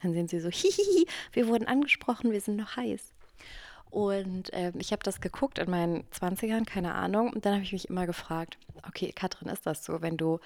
Dann 0.02 0.14
sind 0.14 0.30
sie 0.30 0.40
so, 0.40 0.50
hihihi, 0.52 1.08
wir 1.34 1.48
wurden 1.48 1.68
angesprochen, 1.68 2.32
wir 2.32 2.42
sind 2.42 2.56
noch 2.56 2.76
heiß. 2.76 3.14
Und 3.90 4.50
ähm, 4.54 4.74
ich 4.78 4.92
habe 4.92 5.04
das 5.04 5.20
geguckt 5.20 5.58
in 5.58 5.70
meinen 5.70 6.04
20ern, 6.12 6.66
keine 6.66 6.94
Ahnung. 6.94 7.34
Und 7.34 7.46
dann 7.46 7.54
habe 7.54 7.64
ich 7.64 7.74
mich 7.74 7.90
immer 7.90 8.06
gefragt, 8.06 8.58
okay, 8.88 9.12
Katrin, 9.14 9.50
ist 9.50 9.66
das 9.66 9.84
so, 9.84 10.02
wenn 10.02 10.18
du 10.18 10.40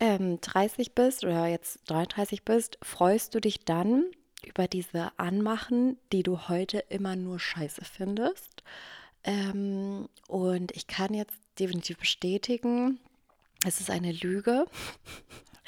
ähm, 0.00 0.40
30 0.42 0.94
bist 0.94 1.24
oder 1.24 1.46
jetzt 1.46 1.80
33 1.86 2.44
bist, 2.44 2.78
freust 2.82 3.34
du 3.34 3.40
dich 3.40 3.64
dann 3.64 4.04
über 4.44 4.68
diese 4.68 5.10
Anmachen, 5.16 5.96
die 6.12 6.22
du 6.22 6.48
heute 6.48 6.78
immer 6.90 7.16
nur 7.16 7.40
scheiße 7.40 7.84
findest? 7.84 8.62
Ähm, 9.24 10.08
und 10.28 10.72
ich 10.76 10.86
kann 10.86 11.14
jetzt 11.14 11.34
definitiv 11.58 11.98
bestätigen, 11.98 13.00
es 13.66 13.80
ist 13.80 13.90
eine 13.90 14.12
Lüge. 14.12 14.66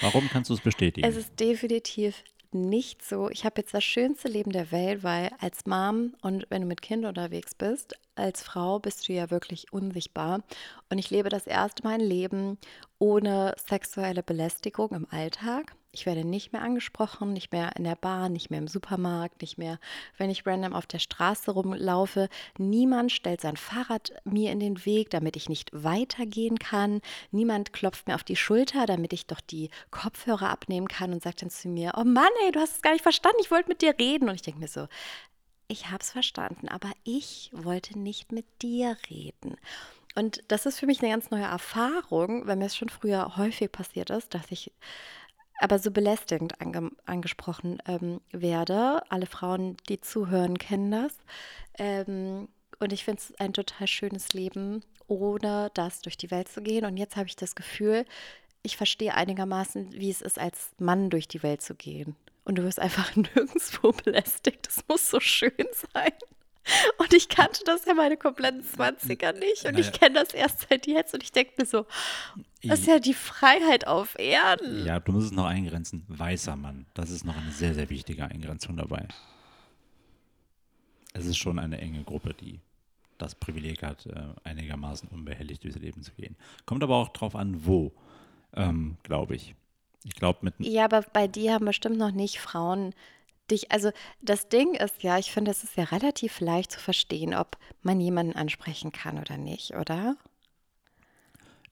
Warum 0.00 0.28
kannst 0.28 0.50
du 0.50 0.54
es 0.54 0.60
bestätigen? 0.60 1.06
Es 1.06 1.16
ist 1.16 1.40
definitiv 1.40 2.22
nicht 2.52 3.04
so. 3.04 3.28
Ich 3.30 3.44
habe 3.44 3.60
jetzt 3.60 3.74
das 3.74 3.84
schönste 3.84 4.28
Leben 4.28 4.50
der 4.52 4.72
Welt, 4.72 5.02
weil 5.02 5.30
als 5.40 5.66
Mom 5.66 6.14
und 6.22 6.46
wenn 6.50 6.62
du 6.62 6.68
mit 6.68 6.82
Kind 6.82 7.04
unterwegs 7.04 7.54
bist, 7.54 7.94
als 8.14 8.42
Frau 8.42 8.78
bist 8.78 9.08
du 9.08 9.12
ja 9.12 9.30
wirklich 9.30 9.72
unsichtbar. 9.72 10.42
Und 10.90 10.98
ich 10.98 11.10
lebe 11.10 11.28
das 11.28 11.46
erste 11.46 11.82
Mal 11.84 11.94
ein 11.94 12.00
Leben 12.00 12.58
ohne 12.98 13.54
sexuelle 13.56 14.22
Belästigung 14.22 14.90
im 14.90 15.06
Alltag. 15.10 15.74
Ich 15.90 16.04
werde 16.04 16.22
nicht 16.22 16.52
mehr 16.52 16.60
angesprochen, 16.60 17.32
nicht 17.32 17.50
mehr 17.50 17.74
in 17.76 17.84
der 17.84 17.96
Bahn, 17.96 18.34
nicht 18.34 18.50
mehr 18.50 18.58
im 18.58 18.68
Supermarkt, 18.68 19.40
nicht 19.40 19.56
mehr, 19.56 19.78
wenn 20.18 20.28
ich 20.28 20.46
random 20.46 20.74
auf 20.74 20.86
der 20.86 20.98
Straße 20.98 21.50
rumlaufe. 21.50 22.28
Niemand 22.58 23.10
stellt 23.10 23.40
sein 23.40 23.56
Fahrrad 23.56 24.12
mir 24.24 24.52
in 24.52 24.60
den 24.60 24.84
Weg, 24.84 25.08
damit 25.08 25.34
ich 25.34 25.48
nicht 25.48 25.70
weitergehen 25.72 26.58
kann. 26.58 27.00
Niemand 27.30 27.72
klopft 27.72 28.06
mir 28.06 28.16
auf 28.16 28.22
die 28.22 28.36
Schulter, 28.36 28.84
damit 28.84 29.14
ich 29.14 29.26
doch 29.26 29.40
die 29.40 29.70
Kopfhörer 29.90 30.50
abnehmen 30.50 30.88
kann 30.88 31.12
und 31.12 31.22
sagt 31.22 31.40
dann 31.40 31.50
zu 31.50 31.68
mir, 31.68 31.92
oh 31.96 32.04
Mann, 32.04 32.28
ey, 32.44 32.52
du 32.52 32.60
hast 32.60 32.76
es 32.76 32.82
gar 32.82 32.92
nicht 32.92 33.02
verstanden, 33.02 33.38
ich 33.40 33.50
wollte 33.50 33.70
mit 33.70 33.80
dir 33.80 33.98
reden. 33.98 34.28
Und 34.28 34.34
ich 34.34 34.42
denke 34.42 34.60
mir 34.60 34.68
so, 34.68 34.88
ich 35.68 35.86
habe 35.86 36.02
es 36.02 36.10
verstanden, 36.10 36.68
aber 36.68 36.92
ich 37.04 37.50
wollte 37.54 37.98
nicht 37.98 38.30
mit 38.30 38.46
dir 38.60 38.98
reden. 39.08 39.56
Und 40.14 40.42
das 40.48 40.66
ist 40.66 40.78
für 40.80 40.86
mich 40.86 41.00
eine 41.00 41.12
ganz 41.12 41.30
neue 41.30 41.44
Erfahrung, 41.44 42.46
weil 42.46 42.56
mir 42.56 42.66
es 42.66 42.76
schon 42.76 42.88
früher 42.88 43.36
häufig 43.36 43.72
passiert 43.72 44.10
ist, 44.10 44.34
dass 44.34 44.50
ich 44.50 44.72
aber 45.58 45.78
so 45.78 45.90
belästigend 45.90 46.60
ange 46.60 46.90
angesprochen 47.06 47.78
ähm, 47.86 48.20
werde. 48.32 49.02
Alle 49.10 49.26
Frauen, 49.26 49.76
die 49.88 50.00
zuhören, 50.00 50.58
kennen 50.58 50.90
das. 50.90 51.14
Ähm, 51.78 52.48
und 52.80 52.92
ich 52.92 53.04
finde 53.04 53.20
es 53.20 53.34
ein 53.40 53.52
total 53.52 53.86
schönes 53.86 54.32
Leben, 54.32 54.82
ohne 55.08 55.70
das 55.74 56.00
durch 56.00 56.16
die 56.16 56.30
Welt 56.30 56.48
zu 56.48 56.62
gehen. 56.62 56.84
Und 56.84 56.96
jetzt 56.96 57.16
habe 57.16 57.26
ich 57.26 57.36
das 57.36 57.54
Gefühl, 57.54 58.04
ich 58.62 58.76
verstehe 58.76 59.14
einigermaßen, 59.14 59.92
wie 59.92 60.10
es 60.10 60.22
ist, 60.22 60.38
als 60.38 60.72
Mann 60.78 61.10
durch 61.10 61.28
die 61.28 61.42
Welt 61.42 61.62
zu 61.62 61.74
gehen. 61.74 62.16
Und 62.44 62.56
du 62.56 62.62
wirst 62.62 62.80
einfach 62.80 63.14
nirgendwo 63.16 63.92
belästigt. 63.92 64.66
Das 64.66 64.84
muss 64.88 65.10
so 65.10 65.20
schön 65.20 65.52
sein. 65.92 66.12
Und 66.98 67.12
ich 67.14 67.28
kannte 67.28 67.62
das 67.64 67.84
ja 67.86 67.94
meine 67.94 68.16
kompletten 68.16 68.62
20er 68.62 69.32
nicht. 69.38 69.64
Und 69.64 69.78
ich 69.78 69.86
Naja. 69.86 69.98
kenne 69.98 70.14
das 70.20 70.34
erst 70.34 70.66
seit 70.68 70.86
jetzt. 70.86 71.14
Und 71.14 71.22
ich 71.22 71.32
denke 71.32 71.52
mir 71.58 71.66
so, 71.66 71.86
das 72.62 72.80
ist 72.80 72.86
ja 72.86 72.98
die 72.98 73.14
Freiheit 73.14 73.86
auf 73.86 74.18
Erden. 74.18 74.84
Ja, 74.84 75.00
du 75.00 75.12
musst 75.12 75.26
es 75.26 75.32
noch 75.32 75.46
eingrenzen. 75.46 76.04
Weißer 76.08 76.56
Mann. 76.56 76.86
Das 76.94 77.10
ist 77.10 77.24
noch 77.24 77.36
eine 77.36 77.50
sehr, 77.52 77.74
sehr 77.74 77.88
wichtige 77.90 78.24
Eingrenzung 78.24 78.76
dabei. 78.76 79.06
Es 81.14 81.26
ist 81.26 81.38
schon 81.38 81.58
eine 81.58 81.78
enge 81.80 82.02
Gruppe, 82.04 82.34
die 82.34 82.60
das 83.16 83.34
Privileg 83.34 83.82
hat, 83.82 84.06
äh, 84.06 84.14
einigermaßen 84.44 85.08
unbehelligt 85.08 85.64
durchs 85.64 85.78
Leben 85.78 86.02
zu 86.02 86.12
gehen. 86.12 86.36
Kommt 86.66 86.82
aber 86.84 86.96
auch 86.96 87.08
drauf 87.08 87.34
an, 87.34 87.64
wo, 87.66 87.92
ähm, 88.54 88.96
glaube 89.02 89.34
ich. 89.34 89.54
Ich 90.04 90.14
glaube, 90.14 90.38
mit 90.42 90.54
Ja, 90.58 90.84
aber 90.84 91.02
bei 91.12 91.26
dir 91.26 91.54
haben 91.54 91.64
bestimmt 91.66 91.98
noch 91.98 92.12
nicht 92.12 92.38
Frauen 92.38 92.94
dich. 93.50 93.70
Also 93.72 93.90
das 94.22 94.48
Ding 94.48 94.74
ist 94.74 95.02
ja, 95.02 95.18
ich 95.18 95.32
finde, 95.32 95.50
es 95.50 95.64
ist 95.64 95.76
ja 95.76 95.84
relativ 95.84 96.40
leicht 96.40 96.72
zu 96.72 96.80
verstehen, 96.80 97.34
ob 97.34 97.56
man 97.82 98.00
jemanden 98.00 98.34
ansprechen 98.34 98.92
kann 98.92 99.18
oder 99.18 99.36
nicht, 99.36 99.74
oder? 99.74 100.16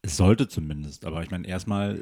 es 0.03 0.17
sollte 0.17 0.47
zumindest, 0.49 1.05
aber 1.05 1.23
ich 1.23 1.31
meine, 1.31 1.47
erstmal, 1.49 2.01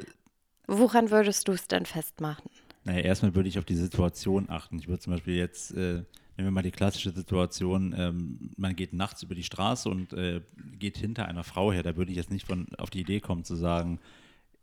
Woran 0.67 1.09
würdest 1.11 1.47
du 1.47 1.53
es 1.53 1.67
denn 1.67 1.85
festmachen? 1.85 2.49
naja, 2.83 2.99
erstmal 2.99 3.33
würde 3.35 3.49
ich 3.49 3.57
auf 3.57 3.65
die 3.65 3.75
Situation 3.75 4.49
achten. 4.49 4.77
Ich 4.77 4.87
würde 4.87 4.99
zum 4.99 5.13
Beispiel 5.13 5.35
jetzt, 5.35 5.71
äh, 5.71 6.03
nehmen 6.37 6.47
wir 6.47 6.51
mal 6.51 6.61
die 6.61 6.71
klassische 6.71 7.11
Situation, 7.11 7.95
ähm, 7.97 8.51
man 8.57 8.75
geht 8.75 8.93
nachts 8.93 9.23
über 9.23 9.33
die 9.33 9.43
Straße 9.43 9.89
und 9.89 10.13
äh, 10.13 10.41
geht 10.77 10.97
hinter 10.97 11.25
einer 11.25 11.43
Frau 11.43 11.71
her. 11.71 11.81
Da 11.81 11.95
würde 11.97 12.11
ich 12.11 12.17
jetzt 12.17 12.29
nicht 12.31 12.45
von 12.45 12.67
auf 12.77 12.91
die 12.91 13.01
Idee 13.01 13.21
kommen 13.21 13.43
zu 13.43 13.55
sagen, 13.55 13.99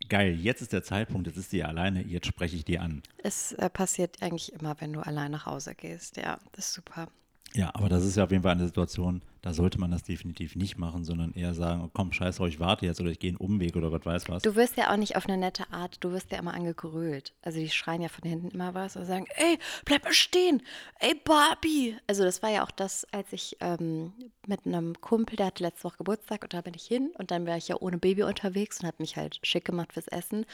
geil, 0.09 0.35
jetzt 0.35 0.61
ist 0.61 0.73
der 0.73 0.83
Zeitpunkt, 0.83 1.27
jetzt 1.27 1.37
ist 1.37 1.51
die 1.51 1.63
alleine, 1.63 2.03
jetzt 2.03 2.27
spreche 2.27 2.55
ich 2.55 2.65
die 2.65 2.79
an. 2.79 3.01
Es 3.17 3.53
äh, 3.53 3.69
passiert 3.69 4.21
eigentlich 4.21 4.53
immer, 4.53 4.75
wenn 4.79 4.93
du 4.93 5.01
allein 5.01 5.31
nach 5.31 5.45
Hause 5.45 5.75
gehst. 5.75 6.17
Ja, 6.17 6.39
das 6.53 6.67
ist 6.67 6.73
super. 6.73 7.07
Ja, 7.55 7.69
aber 7.73 7.87
das 7.87 8.03
ist 8.03 8.17
ja 8.17 8.23
auf 8.23 8.31
jeden 8.31 8.41
Fall 8.41 8.53
eine 8.53 8.65
Situation, 8.65 9.21
da 9.43 9.53
sollte 9.53 9.79
man 9.79 9.91
das 9.91 10.03
definitiv 10.03 10.55
nicht 10.55 10.79
machen, 10.79 11.03
sondern 11.03 11.33
eher 11.33 11.53
sagen, 11.53 11.83
oh, 11.85 11.89
komm, 11.93 12.11
scheiß 12.11 12.37
drauf, 12.37 12.47
ich 12.47 12.59
warte 12.59 12.85
jetzt 12.85 12.99
oder 12.99 13.11
ich 13.11 13.19
gehe 13.19 13.29
einen 13.29 13.37
Umweg 13.37 13.75
oder 13.75 13.91
Gott 13.91 14.05
weiß 14.05 14.27
was. 14.27 14.41
Du 14.41 14.55
wirst 14.55 14.75
ja 14.77 14.91
auch 14.91 14.97
nicht 14.97 15.15
auf 15.17 15.27
eine 15.27 15.37
nette 15.37 15.71
Art, 15.71 15.97
du 15.99 16.11
wirst 16.11 16.31
ja 16.31 16.39
immer 16.39 16.53
angegrölt. 16.53 17.33
Also 17.43 17.59
die 17.59 17.69
schreien 17.69 18.01
ja 18.01 18.09
von 18.09 18.27
hinten 18.27 18.49
immer 18.49 18.73
was 18.73 18.95
und 18.95 19.05
sagen, 19.05 19.27
ey, 19.35 19.59
bleib 19.85 20.03
mal 20.03 20.13
stehen, 20.13 20.63
ey 20.99 21.13
Barbie. 21.13 21.95
Also 22.07 22.23
das 22.23 22.41
war 22.41 22.49
ja 22.49 22.63
auch 22.63 22.71
das, 22.71 23.05
als 23.11 23.31
ich 23.33 23.57
ähm, 23.59 24.13
mit 24.47 24.65
einem 24.65 24.99
Kumpel, 24.99 25.35
der 25.35 25.47
hatte 25.47 25.63
letzte 25.63 25.83
Woche 25.83 25.97
Geburtstag 25.97 26.43
und 26.43 26.53
da 26.53 26.61
bin 26.61 26.73
ich 26.73 26.85
hin 26.85 27.11
und 27.17 27.29
dann 27.29 27.45
war 27.45 27.57
ich 27.57 27.67
ja 27.67 27.75
ohne 27.79 27.99
Baby 27.99 28.23
unterwegs 28.23 28.79
und 28.79 28.87
habe 28.87 28.97
mich 28.99 29.15
halt 29.15 29.39
schick 29.43 29.65
gemacht 29.65 29.93
fürs 29.93 30.07
Essen. 30.07 30.45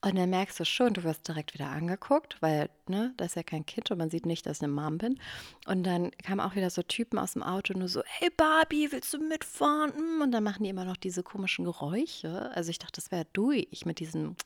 Und 0.00 0.14
dann 0.16 0.30
merkst 0.30 0.60
du 0.60 0.64
schon, 0.64 0.94
du 0.94 1.02
wirst 1.02 1.26
direkt 1.26 1.54
wieder 1.54 1.70
angeguckt, 1.70 2.36
weil, 2.40 2.70
ne, 2.86 3.12
da 3.16 3.24
ist 3.24 3.34
ja 3.34 3.42
kein 3.42 3.66
Kind 3.66 3.90
und 3.90 3.98
man 3.98 4.10
sieht 4.10 4.26
nicht, 4.26 4.46
dass 4.46 4.58
ich 4.58 4.62
eine 4.62 4.72
Mom 4.72 4.96
bin. 4.96 5.18
Und 5.66 5.82
dann 5.82 6.12
kamen 6.24 6.40
auch 6.40 6.54
wieder 6.54 6.70
so 6.70 6.82
Typen 6.82 7.18
aus 7.18 7.32
dem 7.32 7.42
Auto 7.42 7.76
nur 7.76 7.88
so, 7.88 8.02
hey 8.06 8.30
Barbie, 8.36 8.92
willst 8.92 9.12
du 9.12 9.18
mitfahren? 9.18 9.90
Mm, 9.90 10.22
Und 10.22 10.30
dann 10.30 10.44
machen 10.44 10.62
die 10.62 10.70
immer 10.70 10.84
noch 10.84 10.96
diese 10.96 11.24
komischen 11.24 11.64
Geräusche. 11.64 12.50
Also 12.54 12.70
ich 12.70 12.78
dachte, 12.78 13.00
das 13.00 13.10
wäre 13.10 13.26
du, 13.32 13.50
ich 13.50 13.86
mit 13.86 13.98
diesem, 13.98 14.36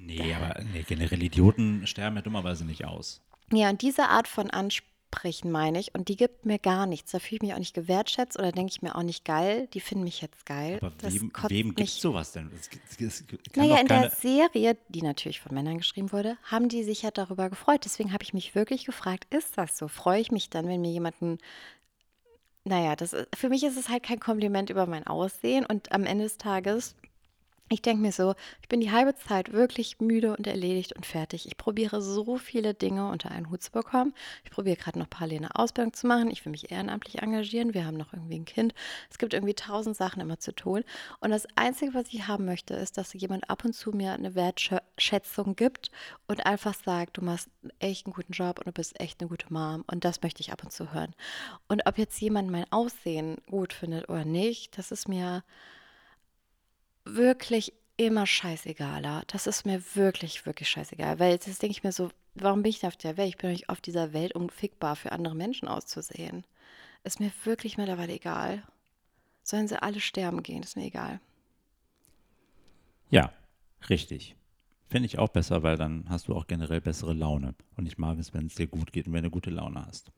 nee, 0.00 0.34
aber 0.34 0.62
nee, 0.72 0.82
generell 0.82 1.22
Idioten 1.22 1.86
sterben 1.86 2.16
ja 2.16 2.22
dummerweise 2.22 2.64
nicht 2.64 2.84
aus. 2.86 3.20
ja, 3.52 3.68
und 3.70 3.82
diese 3.82 4.08
Art 4.08 4.26
von 4.28 4.50
Ansprechen 5.14 5.50
meine 5.50 5.78
ich, 5.78 5.94
und 5.94 6.08
die 6.08 6.16
gibt 6.16 6.44
mir 6.44 6.58
gar 6.58 6.86
nichts. 6.86 7.12
Da 7.12 7.18
fühle 7.18 7.36
ich 7.36 7.42
mich 7.42 7.54
auch 7.54 7.58
nicht 7.58 7.74
gewertschätzt 7.74 8.38
oder 8.38 8.52
denke 8.52 8.72
ich 8.72 8.82
mir 8.82 8.96
auch 8.96 9.02
nicht 9.02 9.24
geil. 9.24 9.68
Die 9.72 9.80
finden 9.80 10.04
mich 10.04 10.20
jetzt 10.20 10.44
geil. 10.44 10.78
Aber 10.80 10.92
Das 10.98 11.14
wem, 11.14 11.32
wem 11.48 11.74
gibt 11.74 11.88
es 11.88 12.00
sowas 12.00 12.32
denn? 12.32 12.50
Es 12.54 12.68
kann 12.68 13.68
Naja, 13.68 13.80
in 13.80 13.86
der 13.86 14.10
Serie, 14.10 14.76
die 14.88 15.02
natürlich 15.02 15.40
von 15.40 15.54
Männern 15.54 15.78
geschrieben 15.78 16.12
wurde, 16.12 16.36
haben 16.44 16.68
die 16.68 16.82
sich 16.82 17.02
ja 17.02 17.10
darüber 17.10 17.48
gefreut. 17.48 17.84
Deswegen 17.84 18.12
habe 18.12 18.24
ich 18.24 18.34
mich 18.34 18.54
wirklich 18.54 18.84
gefragt, 18.84 19.32
ist 19.32 19.56
das 19.56 19.78
so? 19.78 19.88
Freue 19.88 20.20
ich 20.20 20.30
mich 20.30 20.50
dann, 20.50 20.66
wenn 20.66 20.80
mir 20.80 20.90
jemanden. 20.90 21.38
Naja, 22.64 22.96
das 22.96 23.12
ist, 23.12 23.28
für 23.36 23.50
mich 23.50 23.62
ist 23.62 23.76
es 23.76 23.88
halt 23.88 24.02
kein 24.02 24.20
Kompliment 24.20 24.70
über 24.70 24.86
mein 24.86 25.06
Aussehen 25.06 25.66
und 25.66 25.92
am 25.92 26.04
Ende 26.04 26.24
des 26.24 26.38
Tages 26.38 26.96
Ich 27.70 27.80
denke 27.80 28.02
mir 28.02 28.12
so, 28.12 28.34
ich 28.60 28.68
bin 28.68 28.82
die 28.82 28.92
halbe 28.92 29.14
Zeit 29.14 29.52
wirklich 29.52 29.98
müde 29.98 30.36
und 30.36 30.46
erledigt 30.46 30.94
und 30.94 31.06
fertig. 31.06 31.46
Ich 31.46 31.56
probiere 31.56 32.02
so 32.02 32.36
viele 32.36 32.74
Dinge 32.74 33.08
unter 33.08 33.30
einen 33.30 33.50
Hut 33.50 33.62
zu 33.62 33.72
bekommen. 33.72 34.12
Ich 34.44 34.50
probiere 34.50 34.76
gerade 34.76 34.98
noch 34.98 35.08
parallel 35.08 35.38
eine 35.38 35.56
Ausbildung 35.56 35.94
zu 35.94 36.06
machen. 36.06 36.30
Ich 36.30 36.44
will 36.44 36.50
mich 36.50 36.70
ehrenamtlich 36.70 37.22
engagieren. 37.22 37.72
Wir 37.72 37.86
haben 37.86 37.96
noch 37.96 38.12
irgendwie 38.12 38.38
ein 38.38 38.44
Kind. 38.44 38.74
Es 39.10 39.16
gibt 39.16 39.32
irgendwie 39.32 39.54
tausend 39.54 39.96
Sachen 39.96 40.20
immer 40.20 40.38
zu 40.38 40.54
tun. 40.54 40.84
Und 41.20 41.30
das 41.30 41.46
Einzige, 41.56 41.94
was 41.94 42.08
ich 42.12 42.28
haben 42.28 42.44
möchte, 42.44 42.74
ist, 42.74 42.98
dass 42.98 43.14
jemand 43.14 43.48
ab 43.48 43.64
und 43.64 43.72
zu 43.72 43.92
mir 43.92 44.12
eine 44.12 44.34
Wertschätzung 44.34 45.56
gibt 45.56 45.90
und 46.26 46.44
einfach 46.44 46.74
sagt, 46.74 47.16
du 47.16 47.24
machst 47.24 47.48
echt 47.78 48.04
einen 48.04 48.12
guten 48.12 48.34
Job 48.34 48.58
und 48.58 48.66
du 48.66 48.72
bist 48.72 49.00
echt 49.00 49.22
eine 49.22 49.30
gute 49.30 49.50
Mom. 49.50 49.84
Und 49.86 50.04
das 50.04 50.20
möchte 50.20 50.42
ich 50.42 50.52
ab 50.52 50.62
und 50.62 50.70
zu 50.70 50.92
hören. 50.92 51.14
Und 51.68 51.86
ob 51.86 51.96
jetzt 51.96 52.20
jemand 52.20 52.50
mein 52.50 52.70
Aussehen 52.70 53.38
gut 53.48 53.72
findet 53.72 54.10
oder 54.10 54.26
nicht, 54.26 54.76
das 54.76 54.92
ist 54.92 55.08
mir 55.08 55.42
wirklich 57.04 57.72
immer 57.96 58.26
scheißegaler. 58.26 59.22
Das 59.28 59.46
ist 59.46 59.66
mir 59.66 59.82
wirklich, 59.94 60.46
wirklich 60.46 60.68
scheißegal. 60.68 61.18
Weil 61.18 61.32
jetzt 61.32 61.46
denke 61.62 61.72
ich 61.72 61.84
mir 61.84 61.92
so, 61.92 62.10
warum 62.34 62.62
bin 62.62 62.70
ich 62.70 62.84
auf 62.86 62.96
der 62.96 63.16
Welt? 63.16 63.28
Ich 63.28 63.36
bin 63.36 63.50
nicht 63.50 63.68
auf 63.68 63.80
dieser 63.80 64.12
Welt, 64.12 64.34
um 64.34 64.48
fickbar 64.48 64.96
für 64.96 65.12
andere 65.12 65.34
Menschen 65.34 65.68
auszusehen. 65.68 66.44
Ist 67.04 67.20
mir 67.20 67.30
wirklich 67.44 67.76
mittlerweile 67.76 68.14
egal. 68.14 68.62
Sollen 69.42 69.68
sie 69.68 69.80
alle 69.80 70.00
sterben 70.00 70.42
gehen, 70.42 70.62
ist 70.62 70.76
mir 70.76 70.86
egal. 70.86 71.20
Ja, 73.10 73.32
richtig. 73.88 74.34
Finde 74.88 75.06
ich 75.06 75.18
auch 75.18 75.28
besser, 75.28 75.62
weil 75.62 75.76
dann 75.76 76.06
hast 76.08 76.28
du 76.28 76.34
auch 76.34 76.46
generell 76.46 76.80
bessere 76.80 77.12
Laune. 77.12 77.54
Und 77.76 77.86
ich 77.86 77.98
mag 77.98 78.18
es, 78.18 78.32
wenn 78.32 78.46
es 78.46 78.54
dir 78.54 78.66
gut 78.66 78.92
geht 78.92 79.06
und 79.06 79.12
wenn 79.12 79.24
du 79.24 79.30
gute 79.30 79.50
Laune 79.50 79.84
hast. 79.86 80.10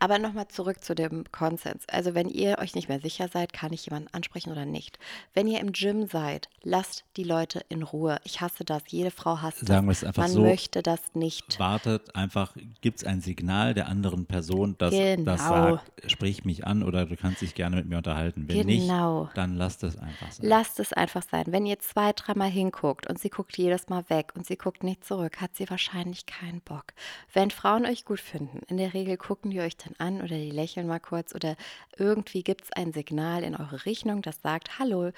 Aber 0.00 0.18
nochmal 0.18 0.46
zurück 0.48 0.84
zu 0.84 0.94
dem 0.94 1.24
Konsens. 1.32 1.84
Also 1.88 2.14
wenn 2.14 2.28
ihr 2.28 2.58
euch 2.60 2.74
nicht 2.74 2.88
mehr 2.88 3.00
sicher 3.00 3.28
seid, 3.28 3.52
kann 3.52 3.72
ich 3.72 3.84
jemanden 3.86 4.08
ansprechen 4.12 4.52
oder 4.52 4.64
nicht. 4.64 4.98
Wenn 5.34 5.48
ihr 5.48 5.58
im 5.60 5.72
Gym 5.72 6.06
seid, 6.06 6.48
lasst 6.62 7.04
die 7.16 7.24
Leute 7.24 7.62
in 7.68 7.82
Ruhe. 7.82 8.18
Ich 8.24 8.40
hasse 8.40 8.64
das. 8.64 8.82
Jede 8.88 9.10
Frau 9.10 9.40
hasst 9.42 9.66
Sagen 9.66 9.86
das. 9.88 10.02
wir 10.02 10.02
es 10.02 10.04
einfach 10.04 10.22
Man 10.22 10.30
so. 10.30 10.42
möchte 10.42 10.82
das 10.82 11.00
nicht. 11.14 11.58
Wartet 11.58 12.14
einfach, 12.14 12.54
gibt 12.80 12.98
es 12.98 13.04
ein 13.04 13.20
Signal 13.20 13.74
der 13.74 13.88
anderen 13.88 14.26
Person, 14.26 14.76
dass 14.78 14.90
das 14.94 15.16
Genau. 15.16 15.36
sagt, 15.36 16.10
sprich 16.10 16.44
mich 16.44 16.64
an 16.66 16.82
oder 16.84 17.06
du 17.06 17.16
kannst 17.16 17.42
dich 17.42 17.54
gerne 17.54 17.76
mit 17.76 17.86
mir 17.88 17.96
unterhalten. 17.96 18.46
Wenn 18.48 18.66
Genau. 18.68 19.24
nicht, 19.24 19.36
dann 19.36 19.56
lasst 19.56 19.82
es 19.82 19.96
einfach 19.98 20.30
sein. 20.30 20.46
Lasst 20.46 20.78
es 20.80 20.92
einfach 20.92 21.22
sein. 21.28 21.44
Wenn 21.48 21.66
ihr 21.66 21.78
zwei, 21.80 22.12
dreimal 22.12 22.50
hinguckt 22.50 23.08
und 23.08 23.18
sie 23.18 23.30
guckt 23.30 23.56
jedes 23.58 23.88
Mal 23.88 24.08
weg 24.08 24.32
und 24.36 24.46
sie 24.46 24.56
guckt 24.56 24.84
nicht 24.84 25.04
zurück, 25.04 25.40
hat 25.40 25.56
sie 25.56 25.68
wahrscheinlich 25.68 26.26
keinen 26.26 26.60
Bock. 26.60 26.84
Wenn 27.32 27.50
Frauen 27.50 27.84
euch 27.84 28.04
gut 28.04 28.20
finden, 28.20 28.60
in 28.68 28.76
der 28.76 28.94
Regel 28.94 29.16
gucken 29.16 29.50
die 29.50 29.60
euch 29.60 29.76
dann 29.76 29.87
an 29.98 30.22
oder 30.22 30.36
die 30.36 30.50
lächeln 30.50 30.86
mal 30.86 31.00
kurz 31.00 31.34
oder 31.34 31.56
irgendwie 31.96 32.42
gibt 32.42 32.64
es 32.64 32.72
ein 32.72 32.92
Signal 32.92 33.42
in 33.42 33.56
eure 33.56 33.84
Richtung, 33.86 34.22
das 34.22 34.40
sagt, 34.42 34.78
hallo, 34.78 35.12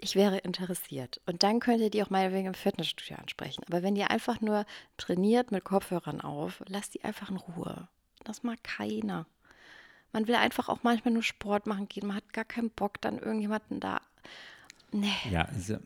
ich 0.00 0.16
wäre 0.16 0.38
interessiert. 0.38 1.20
Und 1.26 1.42
dann 1.42 1.60
könnt 1.60 1.80
ihr 1.80 1.90
die 1.90 2.02
auch 2.02 2.10
meinetwegen 2.10 2.48
im 2.48 2.54
Fitnessstudio 2.54 3.16
ansprechen. 3.16 3.62
Aber 3.68 3.82
wenn 3.82 3.96
ihr 3.96 4.10
einfach 4.10 4.40
nur 4.40 4.64
trainiert 4.96 5.52
mit 5.52 5.64
Kopfhörern 5.64 6.20
auf, 6.20 6.62
lasst 6.66 6.94
die 6.94 7.04
einfach 7.04 7.30
in 7.30 7.36
Ruhe. 7.36 7.88
Das 8.24 8.42
mag 8.42 8.62
keiner. 8.64 9.26
Man 10.12 10.26
will 10.26 10.34
einfach 10.34 10.68
auch 10.68 10.82
manchmal 10.82 11.14
nur 11.14 11.22
Sport 11.22 11.66
machen 11.66 11.88
gehen. 11.88 12.06
Man 12.06 12.16
hat 12.16 12.32
gar 12.32 12.44
keinen 12.44 12.70
Bock, 12.70 13.00
dann 13.00 13.18
irgendjemanden 13.18 13.80
da. 13.80 14.00
Nee. 14.90 15.08
Ja, 15.30 15.48
ja, 15.68 15.78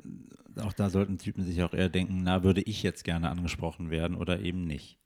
auch 0.65 0.73
da 0.73 0.91
sollten 0.91 1.19
Typen 1.19 1.45
sich 1.45 1.63
auch 1.63 1.75
eher 1.75 1.89
denken, 1.89 2.23
na, 2.25 2.43
würde 2.43 2.63
ich 2.63 2.83
jetzt 2.83 3.05
gerne 3.05 3.31
angesprochen 3.31 3.91
werden 3.91 4.17
oder 4.17 4.41
eben 4.41 4.63
nicht. 4.63 4.99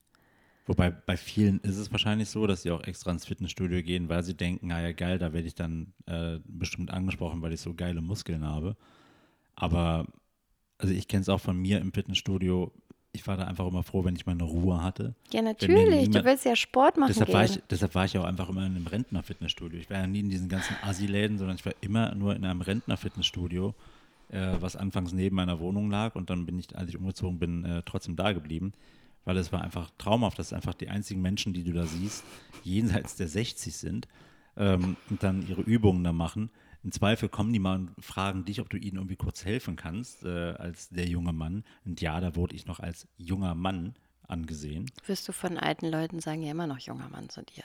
Wobei 0.67 0.91
bei 0.91 1.17
vielen 1.17 1.59
ist 1.61 1.79
es 1.79 1.91
wahrscheinlich 1.91 2.29
so, 2.29 2.47
dass 2.47 2.63
sie 2.63 2.71
auch 2.71 2.83
extra 2.85 3.11
ins 3.11 3.25
Fitnessstudio 3.27 3.83
gehen, 3.83 4.09
weil 4.09 4.23
sie 4.23 4.35
denken, 4.35 4.69
naja, 4.69 4.93
geil, 4.93 5.19
da 5.19 5.33
werde 5.33 5.49
ich 5.49 5.55
dann 5.55 5.93
äh, 6.07 6.39
bestimmt 6.45 6.91
angesprochen, 6.93 7.43
weil 7.43 7.53
ich 7.53 7.61
so 7.61 7.75
geile 7.75 8.01
Muskeln 8.01 8.45
habe. 8.45 8.77
Aber, 9.57 10.07
also 10.79 10.95
ich 10.95 11.09
kenne 11.09 11.23
es 11.23 11.29
auch 11.29 11.41
von 11.41 11.57
mir 11.57 11.79
im 11.81 11.93
Fitnessstudio. 11.93 12.73
Ich 13.13 13.27
war 13.27 13.37
da 13.37 13.45
einfach 13.45 13.67
immer 13.67 13.83
froh, 13.83 14.05
wenn 14.05 14.15
ich 14.15 14.27
meine 14.27 14.45
Ruhe 14.45 14.81
hatte. 14.83 15.15
Ja, 15.33 15.43
natürlich. 15.43 15.85
Du 15.85 15.91
niemand- 16.11 16.25
willst 16.25 16.45
ja 16.45 16.55
Sport 16.55 16.97
machen 16.97 17.09
Deshalb 17.09 17.27
gehen. 17.27 17.35
war, 17.35 17.45
ich, 17.45 17.61
deshalb 17.69 17.95
war 17.97 18.05
ich 18.05 18.17
auch 18.17 18.25
einfach 18.25 18.49
immer 18.49 18.65
in 18.65 18.77
einem 18.77 18.87
Rentner-Fitnessstudio. 18.87 19.81
Ich 19.81 19.91
war 19.91 19.99
ja 19.99 20.07
nie 20.07 20.21
in 20.21 20.31
diesen 20.31 20.49
ganzen 20.49 20.77
Assi-Läden, 20.83 21.37
sondern 21.39 21.57
ich 21.57 21.67
war 21.67 21.73
immer 21.81 22.15
nur 22.15 22.37
in 22.37 22.45
einem 22.45 22.61
Rentner-Fitnessstudio, 22.61 23.75
äh, 24.29 24.53
was 24.61 24.77
anfangs 24.77 25.13
neben 25.13 25.35
meiner 25.35 25.59
Wohnung 25.59 25.91
lag. 25.91 26.15
Und 26.15 26.31
dann 26.31 26.47
bin 26.47 26.61
ich, 26.61 26.77
als 26.77 26.89
ich 26.91 26.97
umgezogen 26.97 27.41
bin, 27.41 27.65
äh, 27.65 27.83
trotzdem 27.85 28.15
da 28.15 28.33
geblieben, 28.33 28.73
weil 29.25 29.37
es 29.37 29.53
war 29.53 29.63
einfach 29.63 29.91
traumhaft. 29.99 30.39
Das 30.39 30.51
sind 30.51 30.57
einfach 30.57 30.75
die 30.75 30.89
einzigen 30.89 31.23
Menschen, 31.23 31.53
die 31.53 31.65
du 31.65 31.73
da 31.73 31.87
siehst, 31.87 32.25
jenseits 32.63 33.17
der 33.17 33.29
60 33.29 33.77
sind 33.77 34.09
ähm, 34.57 34.97
und 35.09 35.23
dann 35.23 35.47
ihre 35.47 35.63
Übungen 35.63 36.05
da 36.05 36.13
machen. 36.13 36.51
Im 36.83 36.93
Zweifel 36.93 37.29
kommen 37.29 37.53
die 37.53 37.59
mal 37.59 37.77
und 37.77 37.91
fragen 38.03 38.45
dich, 38.47 38.61
ob 38.61 38.71
du 38.71 38.79
ihnen 38.79 38.97
irgendwie 38.97 39.17
kurz 39.17 39.45
helfen 39.45 39.77
kannst, 39.77 40.25
äh, 40.25 40.53
als 40.53 40.89
der 40.89 41.07
junge 41.07 41.33
Mann. 41.33 41.65
Und 41.85 42.01
ja, 42.01 42.21
da 42.21 42.35
wurde 42.37 42.57
ich 42.57 42.67
noch 42.67 42.81
als 42.81 43.07
junger 43.19 43.55
Mann 43.55 43.95
angesehen. 44.27 44.87
Wirst 45.07 45.29
du 45.29 45.33
von 45.33 45.59
alten 45.59 45.87
Leuten 45.89 46.21
sagen, 46.21 46.43
ja 46.43 46.53
immer 46.53 46.67
noch 46.67 46.79
junger 46.79 47.09
Mann 47.11 47.29
zu 47.29 47.43
dir. 47.43 47.65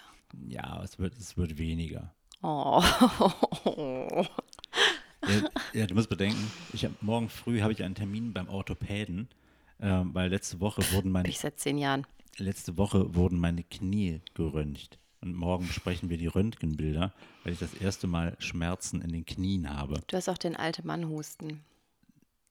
Ja, 0.49 0.83
es 0.83 0.99
wird, 0.99 1.17
es 1.17 1.37
wird 1.37 1.57
weniger. 1.57 2.13
Oh. 2.41 2.83
Ja, 5.27 5.49
ja, 5.73 5.87
du 5.87 5.95
musst 5.95 6.09
bedenken, 6.09 6.51
ich 6.73 6.85
hab, 6.85 7.01
morgen 7.01 7.29
früh 7.29 7.61
habe 7.61 7.73
ich 7.73 7.83
einen 7.83 7.95
Termin 7.95 8.33
beim 8.33 8.47
Orthopäden, 8.47 9.27
ähm, 9.81 10.13
weil 10.13 10.29
letzte 10.29 10.59
Woche 10.59 10.81
wurden 10.93 11.11
meine 11.11 11.27
Ich 11.29 11.39
seit 11.39 11.59
zehn 11.59 11.77
Jahren. 11.77 12.05
letzte 12.37 12.77
Woche 12.77 13.15
wurden 13.15 13.39
meine 13.39 13.63
Knie 13.63 14.21
geröntgt. 14.33 14.99
Und 15.21 15.33
morgen 15.33 15.67
besprechen 15.67 16.09
wir 16.09 16.17
die 16.17 16.27
Röntgenbilder, 16.27 17.13
weil 17.43 17.53
ich 17.53 17.59
das 17.59 17.73
erste 17.73 18.05
Mal 18.05 18.35
Schmerzen 18.39 19.01
in 19.01 19.11
den 19.11 19.25
Knien 19.25 19.69
habe. 19.75 20.01
Du 20.07 20.17
hast 20.17 20.29
auch 20.29 20.37
den 20.37 20.55
alten 20.55 20.85
Mann 20.85 21.09
Husten. 21.09 21.63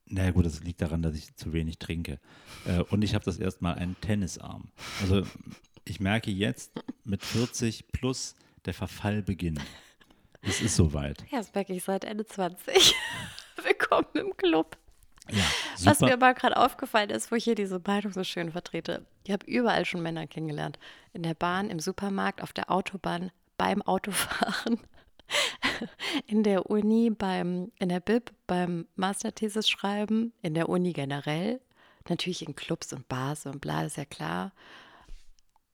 Na 0.07 0.25
ja, 0.25 0.31
gut, 0.33 0.45
das 0.45 0.63
liegt 0.63 0.83
daran, 0.83 1.01
dass 1.01 1.15
ich 1.15 1.35
zu 1.37 1.53
wenig 1.53 1.79
trinke. 1.79 2.19
Äh, 2.67 2.81
und 2.83 3.03
ich 3.03 3.15
habe 3.15 3.25
das 3.25 3.39
erste 3.39 3.63
Mal 3.63 3.75
einen 3.75 3.97
Tennisarm. 4.01 4.69
Also 5.01 5.23
ich 5.85 6.01
merke 6.01 6.31
jetzt 6.31 6.73
mit 7.05 7.23
40 7.23 7.93
plus 7.93 8.35
der 8.65 8.75
Verfall 8.75 9.23
beginnt. 9.23 9.61
Es 10.43 10.61
ist 10.61 10.77
soweit. 10.77 11.25
Ja, 11.31 11.39
das 11.39 11.55
merke 11.55 11.73
ich 11.73 11.85
seit 11.85 12.05
Ende 12.05 12.27
20. 12.27 12.95
Willkommen 13.63 14.09
im 14.15 14.37
Club. 14.37 14.77
Ja, 15.31 15.45
Was 15.85 16.01
mir 16.01 16.13
aber 16.13 16.35
gerade 16.35 16.57
aufgefallen 16.57 17.11
ist, 17.11 17.31
wo 17.31 17.37
ich 17.37 17.45
hier 17.45 17.55
diese 17.55 17.81
Meinung 17.85 18.13
so 18.13 18.25
schön 18.25 18.53
vertrete. 18.53 19.07
Ich 19.25 19.33
habe 19.33 19.47
überall 19.47 19.85
schon 19.85 20.03
Männer 20.03 20.27
kennengelernt. 20.27 20.79
In 21.13 21.23
der 21.23 21.35
Bahn, 21.35 21.71
im 21.71 21.81
Supermarkt, 21.81 22.43
auf 22.43 22.53
der 22.53 22.71
Autobahn, 22.71 23.31
beim 23.57 23.81
Autofahren, 23.83 24.81
in 26.27 26.43
der 26.43 26.69
Uni, 26.71 27.11
beim, 27.11 27.73
in 27.79 27.89
der 27.89 28.01
Bib, 28.01 28.33
beim 28.47 28.87
Masterthesis 28.97 29.69
schreiben, 29.69 30.33
in 30.43 30.55
der 30.55 30.69
Uni 30.69 30.93
generell. 30.93 31.61
Natürlich 32.09 32.47
in 32.47 32.55
Clubs 32.55 32.93
und 32.93 33.09
Bars 33.09 33.47
und 33.47 33.61
bla, 33.61 33.85
ist 33.85 33.97
ja 33.97 34.05
klar. 34.05 34.53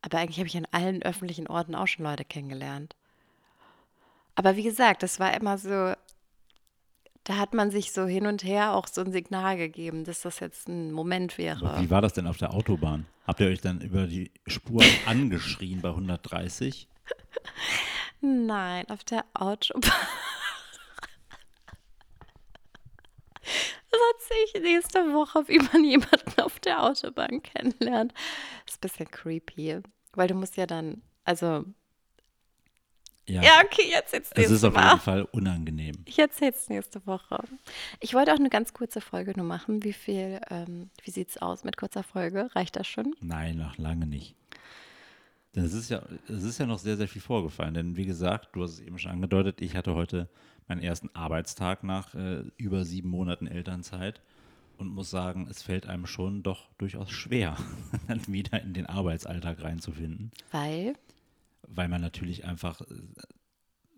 Aber 0.02 0.18
eigentlich 0.18 0.38
habe 0.38 0.46
ich 0.46 0.56
an 0.56 0.68
allen 0.70 1.02
öffentlichen 1.02 1.48
Orten 1.48 1.74
auch 1.74 1.88
schon 1.88 2.04
Leute 2.04 2.24
kennengelernt. 2.24 2.94
Aber 4.36 4.56
wie 4.56 4.62
gesagt, 4.62 5.02
das 5.02 5.18
war 5.20 5.34
immer 5.34 5.58
so, 5.58 5.92
da 7.30 7.36
hat 7.36 7.54
man 7.54 7.70
sich 7.70 7.92
so 7.92 8.06
hin 8.06 8.26
und 8.26 8.42
her 8.42 8.74
auch 8.74 8.88
so 8.88 9.00
ein 9.02 9.12
Signal 9.12 9.56
gegeben, 9.56 10.02
dass 10.02 10.22
das 10.22 10.40
jetzt 10.40 10.68
ein 10.68 10.90
Moment 10.90 11.38
wäre. 11.38 11.80
Wie 11.80 11.88
war 11.88 12.02
das 12.02 12.12
denn 12.12 12.26
auf 12.26 12.38
der 12.38 12.52
Autobahn? 12.52 13.06
Habt 13.24 13.38
ihr 13.38 13.46
euch 13.46 13.60
dann 13.60 13.80
über 13.80 14.08
die 14.08 14.32
Spur 14.48 14.82
angeschrien 15.06 15.80
bei 15.80 15.90
130? 15.90 16.88
Nein, 18.20 18.84
auf 18.90 19.04
der 19.04 19.24
Autobahn. 19.32 19.92
Das 23.42 24.00
erzähle 24.12 24.44
ich 24.46 24.62
nächste 24.62 24.98
Woche, 25.14 25.46
wie 25.46 25.58
man 25.58 25.84
jemanden 25.84 26.40
auf 26.40 26.58
der 26.58 26.82
Autobahn 26.82 27.42
kennenlernt. 27.42 28.12
Das 28.66 28.74
ist 28.74 28.78
ein 28.78 28.88
bisschen 28.88 29.10
creepy, 29.12 29.82
weil 30.14 30.26
du 30.26 30.34
musst 30.34 30.56
ja 30.56 30.66
dann, 30.66 31.02
also, 31.22 31.64
Ja, 33.28 33.42
ja, 33.42 33.62
okay, 33.64 33.88
jetzt 33.88 34.12
jetzt 34.12 34.32
es 34.32 34.36
nächste 34.36 34.54
ist 34.54 34.64
auf 34.64 34.74
Mal. 34.74 34.88
jeden 34.88 35.00
Fall 35.00 35.22
unangenehm. 35.30 35.94
Ich 36.04 36.18
erzähle 36.18 36.50
es 36.52 36.68
nächste 36.68 37.06
Woche. 37.06 37.38
Ich 38.00 38.14
wollte 38.14 38.32
auch 38.32 38.38
eine 38.38 38.50
ganz 38.50 38.72
kurze 38.72 39.00
Folge 39.00 39.32
nur 39.36 39.46
machen. 39.46 39.84
Wie 39.84 39.92
viel, 39.92 40.40
ähm, 40.50 40.90
wie 41.04 41.10
sieht's 41.10 41.38
aus 41.38 41.62
mit 41.62 41.76
kurzer 41.76 42.02
Folge? 42.02 42.48
Reicht 42.56 42.76
das 42.76 42.88
schon? 42.88 43.14
Nein, 43.20 43.56
noch 43.56 43.78
lange 43.78 44.06
nicht. 44.06 44.34
Denn 45.54 45.64
es 45.64 45.74
ist 45.74 45.90
ja, 45.90 46.02
es 46.28 46.42
ist 46.44 46.58
ja 46.58 46.66
noch 46.66 46.78
sehr, 46.78 46.96
sehr 46.96 47.08
viel 47.08 47.22
vorgefallen. 47.22 47.74
Denn 47.74 47.96
wie 47.96 48.06
gesagt, 48.06 48.50
du 48.52 48.62
hast 48.62 48.72
es 48.72 48.80
eben 48.80 48.98
schon 48.98 49.12
angedeutet, 49.12 49.60
ich 49.60 49.76
hatte 49.76 49.94
heute 49.94 50.28
meinen 50.68 50.82
ersten 50.82 51.10
Arbeitstag 51.14 51.82
nach 51.84 52.14
äh, 52.14 52.44
über 52.56 52.84
sieben 52.84 53.10
Monaten 53.10 53.46
Elternzeit 53.46 54.20
und 54.78 54.88
muss 54.88 55.10
sagen, 55.10 55.46
es 55.50 55.62
fällt 55.62 55.86
einem 55.86 56.06
schon 56.06 56.42
doch 56.42 56.68
durchaus 56.78 57.10
schwer, 57.10 57.56
dann 58.08 58.26
wieder 58.28 58.62
in 58.62 58.72
den 58.72 58.86
Arbeitsalltag 58.86 59.62
reinzufinden, 59.62 60.30
Weil, 60.52 60.94
weil 61.74 61.88
man 61.88 62.00
natürlich 62.00 62.44
einfach 62.44 62.80
äh, 62.82 62.84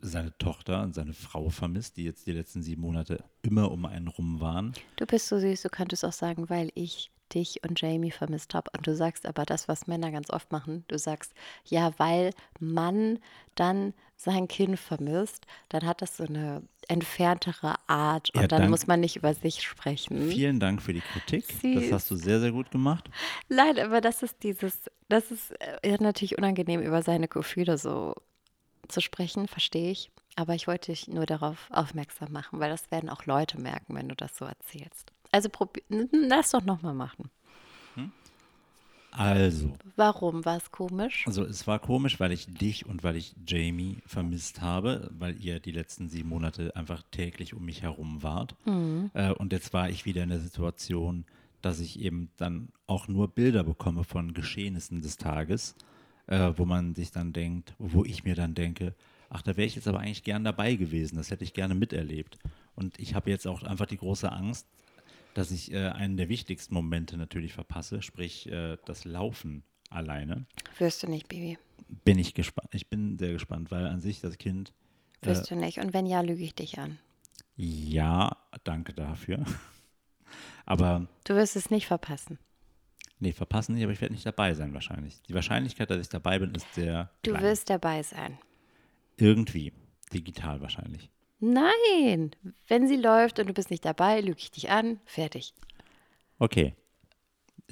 seine 0.00 0.36
Tochter 0.38 0.82
und 0.82 0.94
seine 0.94 1.12
Frau 1.12 1.48
vermisst, 1.48 1.96
die 1.96 2.04
jetzt 2.04 2.26
die 2.26 2.32
letzten 2.32 2.62
sieben 2.62 2.82
Monate 2.82 3.24
immer 3.42 3.70
um 3.70 3.84
einen 3.86 4.08
rum 4.08 4.40
waren. 4.40 4.72
du 4.96 5.06
bist 5.06 5.28
so 5.28 5.38
süß, 5.38 5.62
du 5.62 5.68
könntest 5.68 6.04
auch 6.04 6.12
sagen, 6.12 6.50
weil 6.50 6.70
ich 6.74 7.10
dich 7.34 7.62
und 7.62 7.80
Jamie 7.80 8.10
vermisst 8.10 8.54
habe. 8.54 8.70
Und 8.76 8.86
du 8.86 8.94
sagst 8.94 9.26
aber 9.26 9.44
das, 9.44 9.68
was 9.68 9.86
Männer 9.86 10.10
ganz 10.10 10.30
oft 10.30 10.52
machen. 10.52 10.84
Du 10.88 10.98
sagst, 10.98 11.32
ja, 11.64 11.92
weil 11.98 12.32
man 12.58 13.18
dann 13.54 13.94
sein 14.16 14.48
Kind 14.48 14.78
vermisst, 14.78 15.46
dann 15.68 15.84
hat 15.84 16.02
das 16.02 16.16
so 16.16 16.24
eine 16.24 16.62
entferntere 16.88 17.74
Art 17.88 18.30
und 18.34 18.42
Ja, 18.42 18.48
dann 18.48 18.70
muss 18.70 18.86
man 18.86 19.00
nicht 19.00 19.16
über 19.16 19.34
sich 19.34 19.62
sprechen. 19.62 20.28
Vielen 20.28 20.60
Dank 20.60 20.82
für 20.82 20.92
die 20.92 21.00
Kritik. 21.00 21.46
Das 21.48 21.60
Süß. 21.60 21.92
hast 21.92 22.10
du 22.10 22.16
sehr, 22.16 22.40
sehr 22.40 22.52
gut 22.52 22.70
gemacht. 22.70 23.10
Nein, 23.48 23.78
aber 23.78 24.00
das 24.00 24.22
ist 24.22 24.42
dieses, 24.42 24.90
das 25.12 25.30
ist 25.30 25.52
äh, 25.82 25.96
natürlich 26.00 26.38
unangenehm, 26.38 26.80
über 26.80 27.02
seine 27.02 27.28
Gefühle 27.28 27.78
so 27.78 28.14
zu 28.88 29.00
sprechen, 29.00 29.48
verstehe 29.48 29.90
ich. 29.90 30.10
Aber 30.36 30.54
ich 30.54 30.66
wollte 30.66 30.92
dich 30.92 31.08
nur 31.08 31.26
darauf 31.26 31.68
aufmerksam 31.70 32.32
machen, 32.32 32.58
weil 32.58 32.70
das 32.70 32.90
werden 32.90 33.10
auch 33.10 33.26
Leute 33.26 33.60
merken, 33.60 33.94
wenn 33.94 34.08
du 34.08 34.14
das 34.14 34.36
so 34.36 34.44
erzählst. 34.44 35.12
Also 35.30 35.48
probier, 35.48 35.82
lass 36.10 36.50
doch 36.50 36.62
nochmal 36.62 36.94
machen. 36.94 37.30
Also, 39.14 39.74
Warum 39.96 40.46
war 40.46 40.56
es 40.56 40.70
komisch? 40.70 41.24
also 41.26 41.44
es 41.44 41.66
war 41.66 41.78
komisch, 41.78 42.18
weil 42.18 42.32
ich 42.32 42.46
dich 42.46 42.86
und 42.86 43.04
weil 43.04 43.16
ich 43.16 43.34
Jamie 43.46 43.98
vermisst 44.06 44.62
habe, 44.62 45.10
weil 45.12 45.36
ihr 45.38 45.60
die 45.60 45.70
letzten 45.70 46.08
sieben 46.08 46.30
Monate 46.30 46.74
einfach 46.74 47.02
täglich 47.10 47.52
um 47.52 47.62
mich 47.62 47.82
herum 47.82 48.22
wart. 48.22 48.54
Äh, 49.12 49.32
und 49.32 49.52
jetzt 49.52 49.74
war 49.74 49.90
ich 49.90 50.06
wieder 50.06 50.22
in 50.22 50.30
der 50.30 50.40
Situation, 50.40 51.26
dass 51.62 51.80
ich 51.80 52.00
eben 52.00 52.30
dann 52.36 52.68
auch 52.86 53.08
nur 53.08 53.28
Bilder 53.28 53.64
bekomme 53.64 54.04
von 54.04 54.34
Geschehnissen 54.34 55.00
des 55.00 55.16
Tages, 55.16 55.74
äh, 56.26 56.52
wo 56.56 56.64
man 56.64 56.94
sich 56.94 57.10
dann 57.10 57.32
denkt, 57.32 57.74
wo 57.78 58.04
ich 58.04 58.24
mir 58.24 58.34
dann 58.34 58.54
denke, 58.54 58.94
ach, 59.30 59.42
da 59.42 59.56
wäre 59.56 59.66
ich 59.66 59.76
jetzt 59.76 59.88
aber 59.88 60.00
eigentlich 60.00 60.24
gern 60.24 60.44
dabei 60.44 60.74
gewesen, 60.74 61.16
das 61.16 61.30
hätte 61.30 61.44
ich 61.44 61.54
gerne 61.54 61.74
miterlebt. 61.74 62.38
Und 62.74 62.98
ich 62.98 63.14
habe 63.14 63.30
jetzt 63.30 63.46
auch 63.46 63.62
einfach 63.62 63.86
die 63.86 63.96
große 63.96 64.30
Angst, 64.30 64.66
dass 65.34 65.50
ich 65.50 65.72
äh, 65.72 65.88
einen 65.88 66.16
der 66.16 66.28
wichtigsten 66.28 66.74
Momente 66.74 67.16
natürlich 67.16 67.54
verpasse, 67.54 68.02
sprich 68.02 68.46
äh, 68.48 68.76
das 68.84 69.04
Laufen 69.04 69.62
alleine. 69.88 70.44
Wirst 70.78 71.02
du 71.02 71.08
nicht, 71.08 71.28
Baby. 71.28 71.58
Bin 72.04 72.18
ich 72.18 72.34
gespannt. 72.34 72.68
Ich 72.72 72.88
bin 72.88 73.18
sehr 73.18 73.32
gespannt, 73.32 73.70
weil 73.70 73.86
an 73.86 74.00
sich 74.00 74.20
das 74.20 74.36
Kind, 74.38 74.72
Wirst 75.22 75.50
du 75.50 75.54
nicht. 75.54 75.78
Und 75.78 75.94
wenn 75.94 76.06
ja, 76.06 76.20
lüge 76.20 76.42
ich 76.42 76.54
dich 76.54 76.78
an. 76.78 76.98
ja, 77.56 78.36
danke 78.64 78.92
dafür. 78.92 79.44
Aber 80.66 81.06
Du 81.24 81.34
wirst 81.34 81.56
es 81.56 81.70
nicht 81.70 81.86
verpassen. 81.86 82.38
nee, 83.18 83.32
verpassen 83.32 83.74
nicht, 83.74 83.84
aber 83.84 83.92
ich 83.92 84.00
werde 84.00 84.14
nicht 84.14 84.26
dabei 84.26 84.54
sein 84.54 84.74
wahrscheinlich. 84.74 85.22
Die 85.22 85.34
Wahrscheinlichkeit, 85.34 85.90
dass 85.90 86.00
ich 86.00 86.08
dabei 86.08 86.38
bin, 86.38 86.54
ist 86.54 86.72
sehr 86.74 87.10
Du 87.22 87.30
klein. 87.32 87.42
wirst 87.44 87.70
dabei 87.70 88.02
sein. 88.02 88.38
Irgendwie. 89.16 89.72
Digital 90.12 90.60
wahrscheinlich. 90.60 91.10
Nein, 91.40 92.30
wenn 92.68 92.86
sie 92.86 92.96
läuft 92.96 93.38
und 93.38 93.46
du 93.48 93.52
bist 93.52 93.70
nicht 93.70 93.84
dabei, 93.84 94.20
lüge 94.20 94.38
ich 94.38 94.50
dich 94.50 94.70
an. 94.70 95.00
Fertig. 95.06 95.54
Okay. 96.38 96.74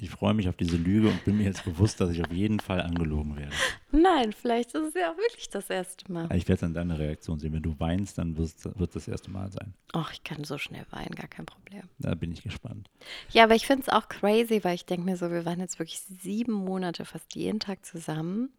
Ich 0.01 0.09
freue 0.09 0.33
mich 0.33 0.49
auf 0.49 0.55
diese 0.55 0.77
Lüge 0.77 1.09
und 1.09 1.23
bin 1.25 1.37
mir 1.37 1.43
jetzt 1.43 1.63
bewusst, 1.63 2.01
dass 2.01 2.09
ich 2.09 2.23
auf 2.23 2.31
jeden 2.31 2.59
Fall 2.59 2.81
angelogen 2.81 3.37
werde. 3.37 3.53
Nein, 3.91 4.33
vielleicht 4.33 4.73
ist 4.73 4.87
es 4.87 4.93
ja 4.95 5.11
auch 5.11 5.17
wirklich 5.17 5.47
das 5.49 5.69
erste 5.69 6.11
Mal. 6.11 6.27
Ich 6.35 6.47
werde 6.47 6.61
dann 6.61 6.73
deine 6.73 6.97
Reaktion 6.97 7.39
sehen. 7.39 7.53
Wenn 7.53 7.61
du 7.61 7.79
weinst, 7.79 8.17
dann 8.17 8.35
wird 8.35 8.95
das 8.95 9.07
erste 9.07 9.29
Mal 9.29 9.51
sein. 9.51 9.75
Ach, 9.93 10.11
ich 10.11 10.23
kann 10.23 10.43
so 10.43 10.57
schnell 10.57 10.87
weinen, 10.89 11.13
gar 11.13 11.27
kein 11.27 11.45
Problem. 11.45 11.83
Da 11.99 12.15
bin 12.15 12.31
ich 12.31 12.41
gespannt. 12.41 12.89
Ja, 13.29 13.43
aber 13.43 13.53
ich 13.53 13.67
finde 13.67 13.83
es 13.83 13.89
auch 13.89 14.09
crazy, 14.09 14.63
weil 14.63 14.73
ich 14.73 14.85
denke 14.87 15.05
mir 15.05 15.17
so, 15.17 15.29
wir 15.29 15.45
waren 15.45 15.59
jetzt 15.59 15.77
wirklich 15.77 15.99
sieben 15.99 16.53
Monate 16.53 17.05
fast 17.05 17.35
jeden 17.35 17.59
Tag 17.59 17.85
zusammen. 17.85 18.49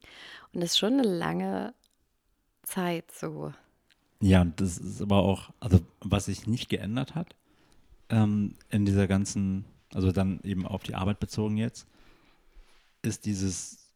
Und 0.52 0.62
das 0.62 0.70
ist 0.70 0.78
schon 0.78 0.92
eine 0.92 1.02
lange 1.02 1.74
Zeit 2.62 3.10
so. 3.10 3.52
Ja, 4.20 4.42
und 4.42 4.60
das 4.60 4.78
ist 4.78 5.02
aber 5.02 5.24
auch, 5.24 5.50
also 5.58 5.80
was 6.00 6.26
sich 6.26 6.46
nicht 6.46 6.68
geändert 6.68 7.16
hat, 7.16 7.34
ähm, 8.10 8.54
in 8.70 8.86
dieser 8.86 9.08
ganzen, 9.08 9.64
also 9.94 10.12
dann 10.12 10.40
eben 10.42 10.66
auf 10.66 10.82
die 10.82 10.94
Arbeit 10.94 11.20
bezogen 11.20 11.56
jetzt, 11.56 11.86
ist 13.02 13.26
dieses, 13.26 13.92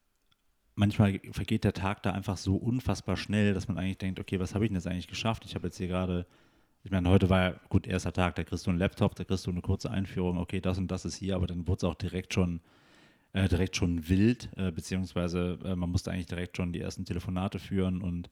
manchmal 0.74 1.20
vergeht 1.32 1.64
der 1.64 1.72
Tag 1.72 2.02
da 2.02 2.12
einfach 2.12 2.36
so 2.36 2.56
unfassbar 2.56 3.16
schnell, 3.16 3.54
dass 3.54 3.68
man 3.68 3.78
eigentlich 3.78 3.98
denkt, 3.98 4.20
okay, 4.20 4.40
was 4.40 4.54
habe 4.54 4.64
ich 4.64 4.70
denn 4.70 4.76
jetzt 4.76 4.86
eigentlich 4.86 5.08
geschafft? 5.08 5.44
Ich 5.44 5.54
habe 5.54 5.68
jetzt 5.68 5.78
hier 5.78 5.88
gerade, 5.88 6.26
ich 6.84 6.90
meine, 6.90 7.08
heute 7.08 7.30
war 7.30 7.42
ja 7.42 7.60
gut 7.68 7.86
erster 7.86 8.12
Tag, 8.12 8.34
da 8.36 8.44
kriegst 8.44 8.66
du 8.66 8.70
einen 8.70 8.78
Laptop, 8.78 9.14
da 9.14 9.24
kriegst 9.24 9.46
du 9.46 9.50
eine 9.50 9.62
kurze 9.62 9.90
Einführung, 9.90 10.38
okay, 10.38 10.60
das 10.60 10.78
und 10.78 10.90
das 10.90 11.04
ist 11.04 11.16
hier, 11.16 11.36
aber 11.36 11.46
dann 11.46 11.66
wurde 11.66 11.78
es 11.78 11.84
auch 11.84 11.94
direkt 11.94 12.34
schon 12.34 12.60
äh, 13.36 13.48
direkt 13.48 13.76
schon 13.76 14.08
wild, 14.08 14.48
äh, 14.56 14.70
beziehungsweise 14.70 15.58
äh, 15.62 15.76
man 15.76 15.90
musste 15.90 16.10
eigentlich 16.10 16.26
direkt 16.26 16.56
schon 16.56 16.72
die 16.72 16.80
ersten 16.80 17.04
Telefonate 17.04 17.58
führen 17.58 18.00
und 18.00 18.30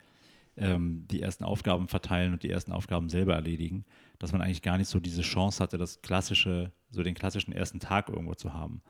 ähm, 0.57 1.07
die 1.11 1.23
ersten 1.23 1.45
Aufgaben 1.45 1.89
verteilen 1.89 2.33
und 2.33 2.43
die 2.43 2.51
ersten 2.51 2.73
Aufgaben 2.73 3.09
selber 3.09 3.35
erledigen, 3.35 3.85
dass 4.19 4.33
man 4.33 4.41
eigentlich 4.41 4.63
gar 4.63 4.79
nicht 4.79 4.89
so 4.89 5.01
diese 5.01 5.23
Chance 5.23 5.63
hatte, 5.63 5.79
das 5.79 6.03
klassische, 6.03 6.73
so 6.91 7.03
den 7.03 7.15
klassischen 7.15 7.53
ersten 7.53 7.81
Tag 7.81 8.09
irgendwo 8.09 8.35
zu 8.35 8.53
haben. 8.53 8.83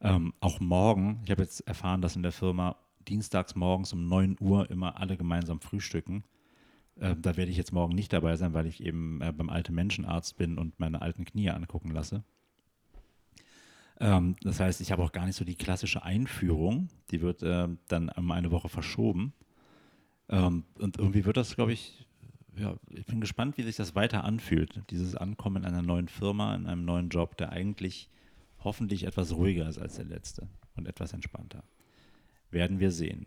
Ähm, 0.00 0.34
auch 0.40 0.60
morgen, 0.60 1.20
ich 1.24 1.30
habe 1.30 1.42
jetzt 1.42 1.60
erfahren, 1.66 2.02
dass 2.02 2.16
in 2.16 2.22
der 2.22 2.32
Firma 2.32 2.76
dienstags 3.08 3.54
morgens 3.54 3.92
um 3.92 4.06
9 4.06 4.36
Uhr 4.40 4.70
immer 4.70 4.98
alle 5.00 5.16
gemeinsam 5.16 5.60
frühstücken. 5.60 6.24
Ähm, 7.00 7.22
da 7.22 7.36
werde 7.36 7.50
ich 7.50 7.56
jetzt 7.56 7.72
morgen 7.72 7.94
nicht 7.94 8.12
dabei 8.12 8.36
sein, 8.36 8.52
weil 8.54 8.66
ich 8.66 8.82
eben 8.82 9.20
äh, 9.20 9.32
beim 9.32 9.50
alten 9.50 9.74
Menschenarzt 9.74 10.36
bin 10.36 10.58
und 10.58 10.78
meine 10.78 11.02
alten 11.02 11.24
Knie 11.24 11.50
angucken 11.50 11.90
lasse. 11.90 12.24
Ähm, 14.00 14.36
das 14.42 14.60
heißt, 14.60 14.80
ich 14.80 14.92
habe 14.92 15.02
auch 15.02 15.12
gar 15.12 15.26
nicht 15.26 15.36
so 15.36 15.44
die 15.44 15.56
klassische 15.56 16.02
Einführung. 16.02 16.88
Die 17.10 17.20
wird 17.20 17.42
ähm, 17.42 17.78
dann 17.88 18.08
um 18.10 18.30
eine 18.30 18.50
Woche 18.50 18.68
verschoben. 18.68 19.32
Ähm, 20.28 20.64
und 20.78 20.98
irgendwie 20.98 21.24
wird 21.24 21.36
das, 21.36 21.54
glaube 21.54 21.72
ich, 21.72 22.06
ja, 22.56 22.74
ich 22.88 23.06
bin 23.06 23.20
gespannt, 23.20 23.58
wie 23.58 23.62
sich 23.62 23.76
das 23.76 23.94
weiter 23.94 24.24
anfühlt. 24.24 24.82
Dieses 24.90 25.14
Ankommen 25.14 25.62
in 25.62 25.64
einer 25.66 25.82
neuen 25.82 26.08
Firma, 26.08 26.54
in 26.54 26.66
einem 26.66 26.84
neuen 26.84 27.10
Job, 27.10 27.36
der 27.36 27.50
eigentlich 27.50 28.08
hoffentlich 28.64 29.04
etwas 29.04 29.32
ruhiger 29.34 29.68
ist 29.68 29.78
als 29.78 29.96
der 29.96 30.06
letzte 30.06 30.48
und 30.74 30.88
etwas 30.88 31.12
entspannter. 31.12 31.62
Werden 32.50 32.80
wir 32.80 32.90
sehen. 32.90 33.26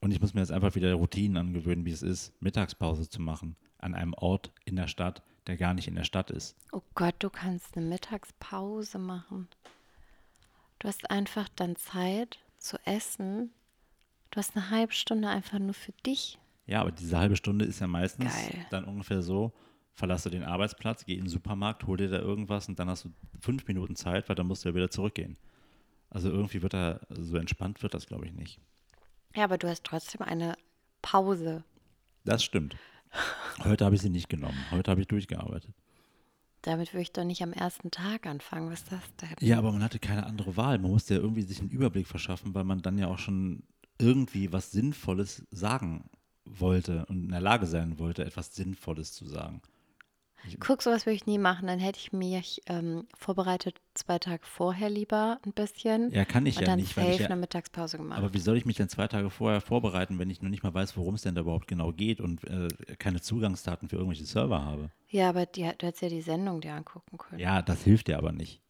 Und 0.00 0.12
ich 0.12 0.20
muss 0.20 0.32
mir 0.32 0.40
jetzt 0.40 0.52
einfach 0.52 0.74
wieder 0.74 0.94
Routinen 0.94 1.36
angewöhnen, 1.36 1.84
wie 1.84 1.90
es 1.90 2.02
ist, 2.02 2.32
Mittagspause 2.40 3.08
zu 3.08 3.20
machen 3.20 3.56
an 3.78 3.94
einem 3.94 4.14
Ort 4.14 4.52
in 4.64 4.76
der 4.76 4.86
Stadt, 4.86 5.22
der 5.46 5.56
gar 5.56 5.74
nicht 5.74 5.88
in 5.88 5.94
der 5.94 6.04
Stadt 6.04 6.30
ist. 6.30 6.56
Oh 6.72 6.82
Gott, 6.94 7.16
du 7.18 7.30
kannst 7.30 7.76
eine 7.76 7.86
Mittagspause 7.86 8.98
machen. 8.98 9.48
Du 10.78 10.88
hast 10.88 11.10
einfach 11.10 11.48
dann 11.56 11.76
Zeit 11.76 12.38
zu 12.58 12.78
essen. 12.86 13.50
Du 14.30 14.36
hast 14.36 14.56
eine 14.56 14.70
halbe 14.70 14.92
Stunde 14.92 15.28
einfach 15.28 15.58
nur 15.58 15.74
für 15.74 15.92
dich. 16.06 16.38
Ja, 16.66 16.82
aber 16.82 16.92
diese 16.92 17.18
halbe 17.18 17.36
Stunde 17.36 17.64
ist 17.64 17.80
ja 17.80 17.86
meistens 17.88 18.32
Geil. 18.32 18.66
dann 18.70 18.84
ungefähr 18.84 19.22
so, 19.22 19.52
verlasse 19.94 20.30
den 20.30 20.44
Arbeitsplatz, 20.44 21.04
geh 21.04 21.14
in 21.14 21.24
den 21.24 21.28
Supermarkt, 21.28 21.84
hol 21.86 21.96
dir 21.96 22.08
da 22.08 22.18
irgendwas 22.18 22.68
und 22.68 22.78
dann 22.78 22.88
hast 22.88 23.04
du 23.04 23.12
fünf 23.40 23.66
Minuten 23.66 23.96
Zeit, 23.96 24.28
weil 24.28 24.36
dann 24.36 24.46
musst 24.46 24.64
du 24.64 24.68
ja 24.68 24.74
wieder 24.74 24.90
zurückgehen. 24.90 25.36
Also 26.10 26.30
irgendwie 26.30 26.62
wird 26.62 26.74
da, 26.74 27.00
so 27.10 27.36
entspannt 27.36 27.82
wird 27.82 27.94
das, 27.94 28.06
glaube 28.06 28.26
ich, 28.26 28.32
nicht. 28.32 28.60
Ja, 29.34 29.44
aber 29.44 29.58
du 29.58 29.68
hast 29.68 29.84
trotzdem 29.84 30.22
eine 30.22 30.54
Pause. 31.02 31.64
Das 32.24 32.44
stimmt. 32.44 32.76
Heute 33.64 33.84
habe 33.84 33.94
ich 33.96 34.02
sie 34.02 34.10
nicht 34.10 34.28
genommen. 34.28 34.58
Heute 34.70 34.90
habe 34.90 35.00
ich 35.00 35.08
durchgearbeitet. 35.08 35.72
Damit 36.62 36.92
würde 36.92 37.02
ich 37.02 37.12
doch 37.12 37.24
nicht 37.24 37.42
am 37.42 37.52
ersten 37.52 37.90
Tag 37.90 38.26
anfangen. 38.26 38.70
Was 38.70 38.82
ist 38.82 38.92
das 38.92 39.00
denn? 39.16 39.48
Ja, 39.48 39.58
aber 39.58 39.72
man 39.72 39.82
hatte 39.82 39.98
keine 39.98 40.26
andere 40.26 40.56
Wahl. 40.56 40.78
Man 40.78 40.90
musste 40.90 41.14
ja 41.14 41.20
irgendwie 41.20 41.42
sich 41.42 41.60
einen 41.60 41.70
Überblick 41.70 42.06
verschaffen, 42.06 42.54
weil 42.54 42.64
man 42.64 42.82
dann 42.82 42.98
ja 42.98 43.08
auch 43.08 43.18
schon 43.18 43.62
irgendwie 44.00 44.52
was 44.52 44.70
Sinnvolles 44.70 45.46
sagen 45.50 46.10
wollte 46.44 47.06
und 47.06 47.24
in 47.24 47.28
der 47.30 47.40
Lage 47.40 47.66
sein 47.66 47.98
wollte, 47.98 48.24
etwas 48.24 48.54
Sinnvolles 48.54 49.12
zu 49.12 49.26
sagen. 49.26 49.62
Guck, 50.58 50.82
sowas 50.82 51.06
würde 51.06 51.16
ich 51.16 51.26
nie 51.26 51.38
machen. 51.38 51.66
Dann 51.66 51.78
hätte 51.78 51.98
ich 51.98 52.12
mich 52.12 52.62
ähm, 52.66 53.06
vorbereitet 53.14 53.80
zwei 53.94 54.18
Tage 54.18 54.42
vorher 54.44 54.88
lieber 54.88 55.38
ein 55.44 55.52
bisschen. 55.52 56.10
Ja, 56.12 56.24
kann 56.24 56.46
ich 56.46 56.56
und 56.56 56.62
ja 56.62 56.66
dann 56.66 56.80
nicht, 56.80 56.96
weil 56.96 57.10
ich 57.10 57.18
ja, 57.18 57.26
eine 57.26 57.36
Mittagspause 57.36 57.98
gemacht. 57.98 58.18
Aber 58.18 58.32
wie 58.32 58.38
soll 58.38 58.56
ich 58.56 58.64
mich 58.64 58.76
denn 58.76 58.88
zwei 58.88 59.06
Tage 59.06 59.30
vorher 59.30 59.60
vorbereiten, 59.60 60.18
wenn 60.18 60.30
ich 60.30 60.40
noch 60.40 60.48
nicht 60.48 60.62
mal 60.62 60.72
weiß, 60.72 60.96
worum 60.96 61.14
es 61.14 61.22
denn 61.22 61.34
da 61.34 61.42
überhaupt 61.42 61.68
genau 61.68 61.92
geht 61.92 62.20
und 62.20 62.44
äh, 62.44 62.68
keine 62.98 63.20
Zugangsdaten 63.20 63.88
für 63.88 63.96
irgendwelche 63.96 64.24
Server 64.24 64.64
habe? 64.64 64.90
ja, 65.08 65.28
aber 65.28 65.44
die, 65.44 65.62
du 65.62 65.86
hättest 65.86 66.02
ja 66.02 66.08
die 66.08 66.22
Sendung 66.22 66.60
dir 66.60 66.72
angucken 66.72 67.18
können. 67.18 67.40
Ja, 67.40 67.62
das 67.62 67.82
hilft 67.82 68.08
dir 68.08 68.16
aber 68.16 68.32
nicht. 68.32 68.62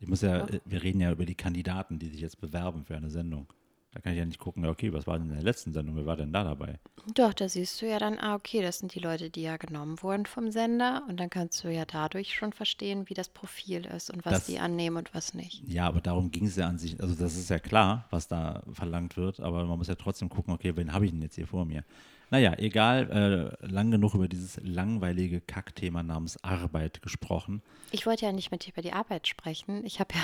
Ich 0.00 0.08
muss 0.08 0.22
ja, 0.22 0.46
äh, 0.46 0.60
wir 0.64 0.82
reden 0.82 1.00
ja 1.00 1.10
über 1.12 1.26
die 1.26 1.34
Kandidaten, 1.34 1.98
die 1.98 2.08
sich 2.08 2.20
jetzt 2.20 2.40
bewerben 2.40 2.84
für 2.84 2.96
eine 2.96 3.10
Sendung. 3.10 3.52
Da 3.92 4.00
kann 4.00 4.12
ich 4.12 4.18
ja 4.18 4.24
nicht 4.26 4.38
gucken, 4.38 4.64
ja, 4.64 4.70
okay, 4.70 4.92
was 4.92 5.06
war 5.06 5.18
denn 5.18 5.28
in 5.28 5.34
der 5.34 5.42
letzten 5.42 5.72
Sendung, 5.72 5.96
wer 5.96 6.04
war 6.04 6.16
denn 6.16 6.32
da 6.32 6.44
dabei? 6.44 6.78
Doch, 7.14 7.32
da 7.32 7.48
siehst 7.48 7.80
du 7.80 7.88
ja 7.88 7.98
dann, 7.98 8.18
ah, 8.18 8.34
okay, 8.34 8.60
das 8.60 8.80
sind 8.80 8.94
die 8.94 8.98
Leute, 8.98 9.30
die 9.30 9.40
ja 9.42 9.56
genommen 9.56 10.02
wurden 10.02 10.26
vom 10.26 10.50
Sender. 10.50 11.04
Und 11.08 11.18
dann 11.18 11.30
kannst 11.30 11.64
du 11.64 11.72
ja 11.72 11.86
dadurch 11.86 12.34
schon 12.34 12.52
verstehen, 12.52 13.08
wie 13.08 13.14
das 13.14 13.30
Profil 13.30 13.86
ist 13.86 14.10
und 14.10 14.26
was 14.26 14.34
Das- 14.34 14.46
die 14.46 14.58
annehmen 14.58 14.98
und 14.98 15.14
was 15.14 15.32
nicht. 15.32 15.62
Ja, 15.66 15.86
aber 15.86 16.02
darum 16.02 16.30
ging 16.30 16.46
es 16.46 16.56
ja 16.56 16.66
an 16.68 16.78
sich. 16.78 17.00
Also 17.00 17.14
das 17.14 17.34
ist 17.36 17.48
ja 17.48 17.58
klar, 17.58 18.06
was 18.10 18.28
da 18.28 18.62
verlangt 18.72 19.16
wird, 19.16 19.40
aber 19.40 19.64
man 19.64 19.78
muss 19.78 19.88
ja 19.88 19.94
trotzdem 19.94 20.28
gucken, 20.28 20.52
okay, 20.52 20.76
wen 20.76 20.92
habe 20.92 21.06
ich 21.06 21.12
denn 21.12 21.22
jetzt 21.22 21.36
hier 21.36 21.46
vor 21.46 21.64
mir? 21.64 21.82
Naja, 22.30 22.52
egal, 22.58 23.56
äh, 23.62 23.66
lang 23.66 23.90
genug 23.90 24.12
über 24.14 24.28
dieses 24.28 24.60
langweilige 24.62 25.40
Kackthema 25.40 26.02
namens 26.02 26.36
Arbeit 26.44 27.00
gesprochen. 27.00 27.62
Ich 27.90 28.04
wollte 28.04 28.26
ja 28.26 28.32
nicht 28.32 28.50
mit 28.50 28.66
dir 28.66 28.72
über 28.74 28.82
die 28.82 28.92
Arbeit 28.92 29.26
sprechen. 29.26 29.82
Ich 29.86 29.98
habe 29.98 30.12
ja 30.14 30.20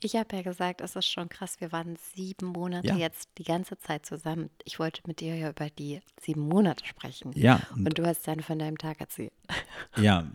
Ich 0.00 0.14
habe 0.16 0.36
ja 0.36 0.42
gesagt, 0.42 0.80
es 0.80 0.94
ist 0.96 1.06
schon 1.06 1.28
krass, 1.28 1.60
wir 1.60 1.72
waren 1.72 1.96
sieben 2.14 2.46
Monate 2.46 2.86
Ja. 2.88 2.96
jetzt 2.96 3.28
die 3.38 3.44
ganze 3.44 3.78
Zeit 3.78 4.06
zusammen. 4.06 4.50
Ich 4.64 4.78
wollte 4.78 5.02
mit 5.06 5.20
dir 5.20 5.34
ja 5.34 5.50
über 5.50 5.68
die 5.70 6.00
sieben 6.20 6.42
Monate 6.42 6.86
sprechen. 6.86 7.32
Ja, 7.34 7.60
und, 7.74 7.86
Und 7.86 7.98
du 7.98 8.06
hast 8.06 8.26
dann 8.28 8.40
von 8.40 8.58
deinem 8.58 8.78
Tag 8.78 9.00
erzählt. 9.00 9.32
ja, 9.96 10.26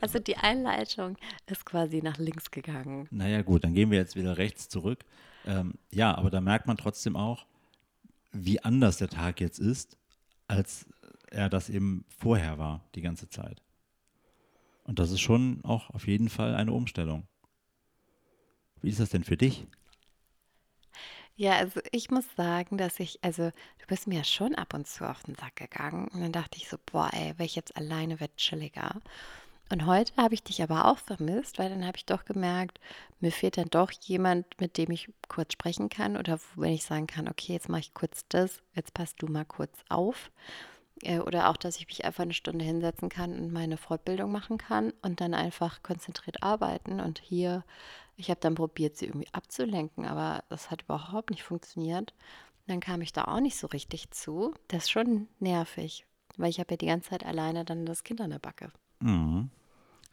Also 0.00 0.18
die 0.18 0.36
Einleitung 0.36 1.16
ist 1.46 1.64
quasi 1.64 2.02
nach 2.02 2.18
links 2.18 2.50
gegangen. 2.50 3.08
naja 3.10 3.42
gut, 3.42 3.64
dann 3.64 3.74
gehen 3.74 3.90
wir 3.90 3.98
jetzt 3.98 4.16
wieder 4.16 4.36
rechts 4.38 4.68
zurück. 4.68 5.04
Ähm, 5.46 5.74
ja, 5.92 6.14
aber 6.16 6.30
da 6.30 6.40
merkt 6.40 6.66
man 6.66 6.76
trotzdem 6.76 7.16
auch, 7.16 7.46
wie 8.32 8.60
anders 8.62 8.98
der 8.98 9.08
Tag 9.08 9.40
jetzt 9.40 9.58
ist, 9.58 9.96
als 10.48 10.86
er 11.30 11.48
das 11.48 11.70
eben 11.70 12.04
vorher 12.18 12.58
war, 12.58 12.84
die 12.94 13.00
ganze 13.00 13.28
Zeit. 13.30 13.62
Und 14.84 14.98
das 14.98 15.10
ist 15.10 15.20
schon 15.20 15.60
auch 15.64 15.90
auf 15.90 16.06
jeden 16.06 16.28
Fall 16.28 16.54
eine 16.54 16.72
Umstellung. 16.72 17.26
Wie 18.86 18.90
ist 18.90 19.00
das 19.00 19.10
denn 19.10 19.24
für 19.24 19.36
dich? 19.36 19.66
Ja, 21.34 21.56
also 21.56 21.80
ich 21.90 22.12
muss 22.12 22.24
sagen, 22.36 22.78
dass 22.78 23.00
ich, 23.00 23.18
also 23.20 23.50
du 23.50 23.86
bist 23.88 24.06
mir 24.06 24.18
ja 24.18 24.24
schon 24.24 24.54
ab 24.54 24.74
und 24.74 24.86
zu 24.86 25.04
auf 25.10 25.24
den 25.24 25.34
Sack 25.34 25.56
gegangen. 25.56 26.06
Und 26.06 26.20
dann 26.20 26.30
dachte 26.30 26.56
ich 26.56 26.68
so, 26.68 26.76
boah, 26.86 27.10
ey, 27.12 27.32
wäre 27.36 27.46
ich 27.46 27.56
jetzt 27.56 27.76
alleine, 27.76 28.20
wird 28.20 28.36
chilliger. 28.36 29.00
Und 29.72 29.86
heute 29.86 30.12
habe 30.16 30.34
ich 30.34 30.44
dich 30.44 30.62
aber 30.62 30.84
auch 30.84 30.98
vermisst, 30.98 31.58
weil 31.58 31.68
dann 31.68 31.84
habe 31.84 31.96
ich 31.96 32.06
doch 32.06 32.24
gemerkt, 32.24 32.78
mir 33.18 33.32
fehlt 33.32 33.56
dann 33.58 33.70
doch 33.70 33.90
jemand, 33.90 34.46
mit 34.60 34.78
dem 34.78 34.92
ich 34.92 35.12
kurz 35.26 35.54
sprechen 35.54 35.88
kann 35.88 36.16
oder 36.16 36.38
wenn 36.54 36.72
ich 36.72 36.84
sagen 36.84 37.08
kann, 37.08 37.26
okay, 37.26 37.54
jetzt 37.54 37.68
mache 37.68 37.80
ich 37.80 37.92
kurz 37.92 38.24
das, 38.28 38.62
jetzt 38.74 38.94
passt 38.94 39.20
du 39.20 39.26
mal 39.26 39.44
kurz 39.44 39.76
auf. 39.88 40.30
Äh, 41.02 41.18
Oder 41.20 41.50
auch, 41.50 41.56
dass 41.56 41.76
ich 41.76 41.86
mich 41.86 42.04
einfach 42.04 42.22
eine 42.22 42.34
Stunde 42.34 42.64
hinsetzen 42.64 43.08
kann 43.08 43.38
und 43.38 43.52
meine 43.52 43.76
Fortbildung 43.76 44.32
machen 44.32 44.58
kann 44.58 44.92
und 45.02 45.20
dann 45.20 45.34
einfach 45.34 45.82
konzentriert 45.82 46.42
arbeiten. 46.42 47.00
Und 47.00 47.18
hier, 47.20 47.64
ich 48.16 48.30
habe 48.30 48.40
dann 48.40 48.54
probiert, 48.54 48.96
sie 48.96 49.06
irgendwie 49.06 49.28
abzulenken, 49.32 50.06
aber 50.06 50.42
das 50.48 50.70
hat 50.70 50.82
überhaupt 50.82 51.30
nicht 51.30 51.42
funktioniert. 51.42 52.14
Dann 52.66 52.80
kam 52.80 53.00
ich 53.02 53.12
da 53.12 53.24
auch 53.24 53.40
nicht 53.40 53.56
so 53.56 53.66
richtig 53.68 54.10
zu. 54.10 54.54
Das 54.68 54.84
ist 54.84 54.90
schon 54.90 55.28
nervig, 55.38 56.06
weil 56.36 56.50
ich 56.50 56.58
habe 56.58 56.72
ja 56.72 56.76
die 56.76 56.86
ganze 56.86 57.10
Zeit 57.10 57.24
alleine 57.24 57.64
dann 57.64 57.86
das 57.86 58.04
Kind 58.04 58.20
an 58.20 58.30
der 58.30 58.38
Backe. 58.38 58.72
Mhm. 59.00 59.50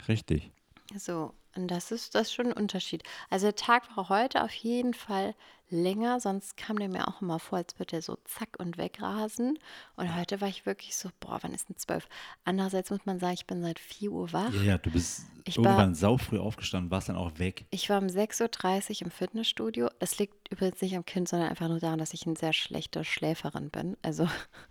Richtig. 0.07 0.51
So, 0.95 1.33
und 1.55 1.67
das 1.69 1.91
ist 1.91 2.15
das 2.15 2.23
ist 2.27 2.33
schon 2.33 2.47
ein 2.47 2.53
Unterschied. 2.53 3.03
Also 3.29 3.47
der 3.47 3.55
Tag 3.55 3.83
war 3.95 4.09
heute 4.09 4.43
auf 4.43 4.51
jeden 4.53 4.93
Fall 4.93 5.35
länger, 5.69 6.19
sonst 6.19 6.55
kam 6.55 6.77
der 6.77 6.87
mir 6.89 7.07
auch 7.07 7.21
immer 7.21 7.39
vor, 7.39 7.57
als 7.57 7.79
würde 7.79 7.95
er 7.95 8.01
so 8.03 8.17
zack 8.25 8.49
und 8.59 8.77
wegrasen. 8.77 9.57
Und 9.95 10.15
heute 10.15 10.39
war 10.39 10.47
ich 10.47 10.67
wirklich 10.67 10.95
so, 10.95 11.09
boah, 11.19 11.39
wann 11.41 11.53
ist 11.53 11.67
denn 11.69 11.77
zwölf? 11.77 12.07
Andererseits 12.45 12.91
muss 12.91 13.05
man 13.05 13.19
sagen, 13.19 13.33
ich 13.33 13.47
bin 13.47 13.61
seit 13.63 13.79
4 13.79 14.11
Uhr 14.11 14.31
wach. 14.33 14.53
Ja, 14.53 14.61
ja, 14.61 14.77
du 14.77 14.91
bist 14.91 15.23
Ich 15.45 15.57
war- 15.57 15.65
irgendwann 15.65 15.95
saufrüh 15.95 16.37
aufgestanden, 16.37 16.91
warst 16.91 17.09
dann 17.09 17.15
auch 17.15 17.39
weg. 17.39 17.65
Ich 17.71 17.89
war 17.89 17.99
um 17.99 18.07
6.30 18.07 18.97
Uhr 19.01 19.05
im 19.05 19.11
Fitnessstudio. 19.11 19.89
Das 19.97 20.19
liegt 20.19 20.51
übrigens 20.51 20.79
nicht 20.81 20.95
am 20.95 21.05
Kind, 21.05 21.27
sondern 21.27 21.49
einfach 21.49 21.69
nur 21.69 21.79
daran, 21.79 21.97
dass 21.97 22.13
ich 22.13 22.27
eine 22.27 22.35
sehr 22.35 22.53
schlechte 22.53 23.03
Schläferin 23.03 23.71
bin. 23.71 23.97
Also, 24.03 24.27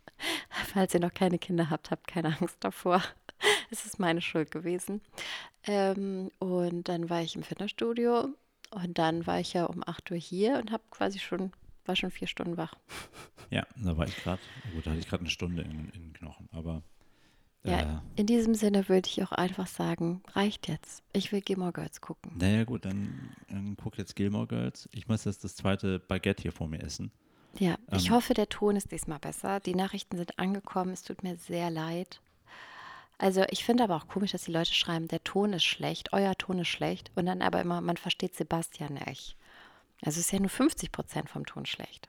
falls 0.73 0.95
ihr 0.95 1.01
noch 1.01 1.15
keine 1.15 1.39
Kinder 1.39 1.69
habt, 1.71 1.91
habt 1.91 2.07
keine 2.07 2.37
Angst 2.39 2.59
davor. 2.61 3.03
Es 3.73 3.87
ist 3.87 3.99
meine 3.99 4.21
Schuld 4.21 4.51
gewesen. 4.51 5.01
Ähm, 5.65 6.31
und 6.39 6.89
dann 6.89 7.09
war 7.09 7.23
ich 7.23 7.35
im 7.37 7.43
Fitnessstudio 7.43 8.29
und 8.71 8.99
dann 8.99 9.27
war 9.27 9.41
ich 9.41 9.55
ja 9.55 9.65
um 9.65 9.83
8 9.87 10.11
Uhr 10.11 10.17
hier 10.19 10.59
und 10.59 10.71
habe 10.73 10.83
quasi 10.91 11.19
schon, 11.19 11.53
war 11.87 11.97
schon 11.97 12.11
vier 12.11 12.29
Stunden 12.29 12.57
wach. 12.57 12.75
Ja, 13.51 13.67
da 13.77 13.97
war 13.97 14.07
ich 14.07 14.17
gerade, 14.17 14.41
gut, 14.75 14.87
da 14.87 14.91
hatte 14.91 15.01
ich 15.01 15.09
gerade 15.09 15.23
eine 15.23 15.31
Stunde 15.31 15.63
in, 15.63 15.89
in 15.91 16.03
den 16.03 16.13
Knochen, 16.13 16.49
aber 16.53 16.83
Ja, 17.65 17.79
äh, 18.17 18.21
in 18.21 18.27
diesem 18.27 18.55
Sinne 18.55 18.89
würde 18.89 19.09
ich 19.09 19.23
auch 19.23 19.33
einfach 19.33 19.67
sagen, 19.67 20.23
reicht 20.33 20.69
jetzt. 20.69 21.03
Ich 21.13 21.33
will 21.33 21.41
Gilmore 21.41 21.73
Girls 21.73 22.01
gucken. 22.01 22.33
naja 22.39 22.65
gut, 22.65 22.85
dann, 22.85 23.35
dann 23.49 23.77
guck 23.83 23.97
jetzt 23.99 24.17
Gilmore 24.17 24.47
Girls. 24.47 24.89
Ich 24.93 25.09
muss 25.09 25.25
jetzt 25.25 25.45
das 25.45 25.57
zweite 25.57 25.99
Baguette 25.99 26.43
hier 26.43 26.53
vor 26.53 26.69
mir 26.69 26.83
essen. 26.83 27.11
Ja, 27.59 27.77
ich 27.93 28.09
Ähm. 28.09 28.15
hoffe, 28.15 28.35
der 28.35 28.49
Ton 28.49 28.77
ist 28.77 28.91
diesmal 28.93 29.19
besser. 29.19 29.61
Die 29.61 29.75
Nachrichten 29.75 30.17
sind 30.17 30.39
angekommen. 30.39 30.91
Es 30.93 31.03
tut 31.03 31.23
mir 31.23 31.37
sehr 31.37 31.71
leid. 31.71 32.21
Also 33.23 33.45
ich 33.51 33.65
finde 33.65 33.85
aber 33.85 33.95
auch 33.95 34.09
komisch, 34.09 34.33
dass 34.33 34.47
die 34.47 34.51
Leute 34.51 34.75
schreiben, 34.75 35.07
der 35.07 35.23
Ton 35.23 35.53
ist 35.53 35.63
schlecht, 35.63 36.13
euer 36.13 36.35
Ton 36.35 36.59
ist 36.59 36.67
schlecht 36.67 37.13
und 37.15 37.27
dann 37.27 37.41
aber 37.41 37.61
immer, 37.61 37.81
man 37.81 37.97
versteht 37.97 38.35
Sebastian 38.35 38.95
nicht. 38.95 39.37
Also 40.01 40.19
es 40.19 40.27
ist 40.27 40.33
ja 40.33 40.41
nur 40.41 40.49
50 40.49 40.91
Prozent 40.91 41.31
vom 41.31 41.47
Ton 41.47 41.65
schlecht. 41.65 42.09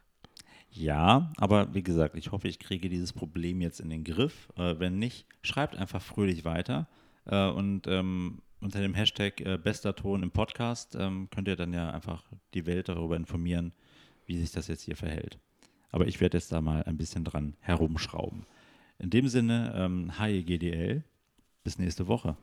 Ja, 0.71 1.31
aber 1.37 1.71
wie 1.75 1.83
gesagt, 1.83 2.15
ich 2.17 2.31
hoffe, 2.31 2.47
ich 2.47 2.57
kriege 2.57 2.89
dieses 2.89 3.13
Problem 3.13 3.61
jetzt 3.61 3.79
in 3.79 3.91
den 3.91 4.03
Griff. 4.03 4.49
Äh, 4.57 4.79
wenn 4.79 4.97
nicht, 4.97 5.27
schreibt 5.43 5.75
einfach 5.75 6.01
fröhlich 6.01 6.45
weiter. 6.45 6.87
Äh, 7.25 7.45
und 7.45 7.85
ähm, 7.85 8.41
unter 8.59 8.81
dem 8.81 8.95
Hashtag 8.95 9.39
äh, 9.41 9.59
bester 9.59 9.95
Ton 9.95 10.23
im 10.23 10.31
Podcast 10.31 10.95
ähm, 10.95 11.27
könnt 11.29 11.47
ihr 11.47 11.55
dann 11.55 11.73
ja 11.73 11.91
einfach 11.91 12.23
die 12.55 12.65
Welt 12.65 12.89
darüber 12.89 13.15
informieren, 13.17 13.71
wie 14.25 14.39
sich 14.39 14.49
das 14.49 14.67
jetzt 14.67 14.81
hier 14.81 14.95
verhält. 14.95 15.37
Aber 15.91 16.07
ich 16.07 16.21
werde 16.21 16.39
jetzt 16.39 16.51
da 16.51 16.59
mal 16.59 16.81
ein 16.85 16.97
bisschen 16.97 17.23
dran 17.23 17.55
herumschrauben. 17.59 18.47
In 19.03 19.09
dem 19.09 19.27
Sinne, 19.27 19.73
ähm, 19.75 20.17
hi 20.17 20.43
GDL, 20.43 21.03
bis 21.65 21.77
nächste 21.77 22.07
Woche. 22.07 22.37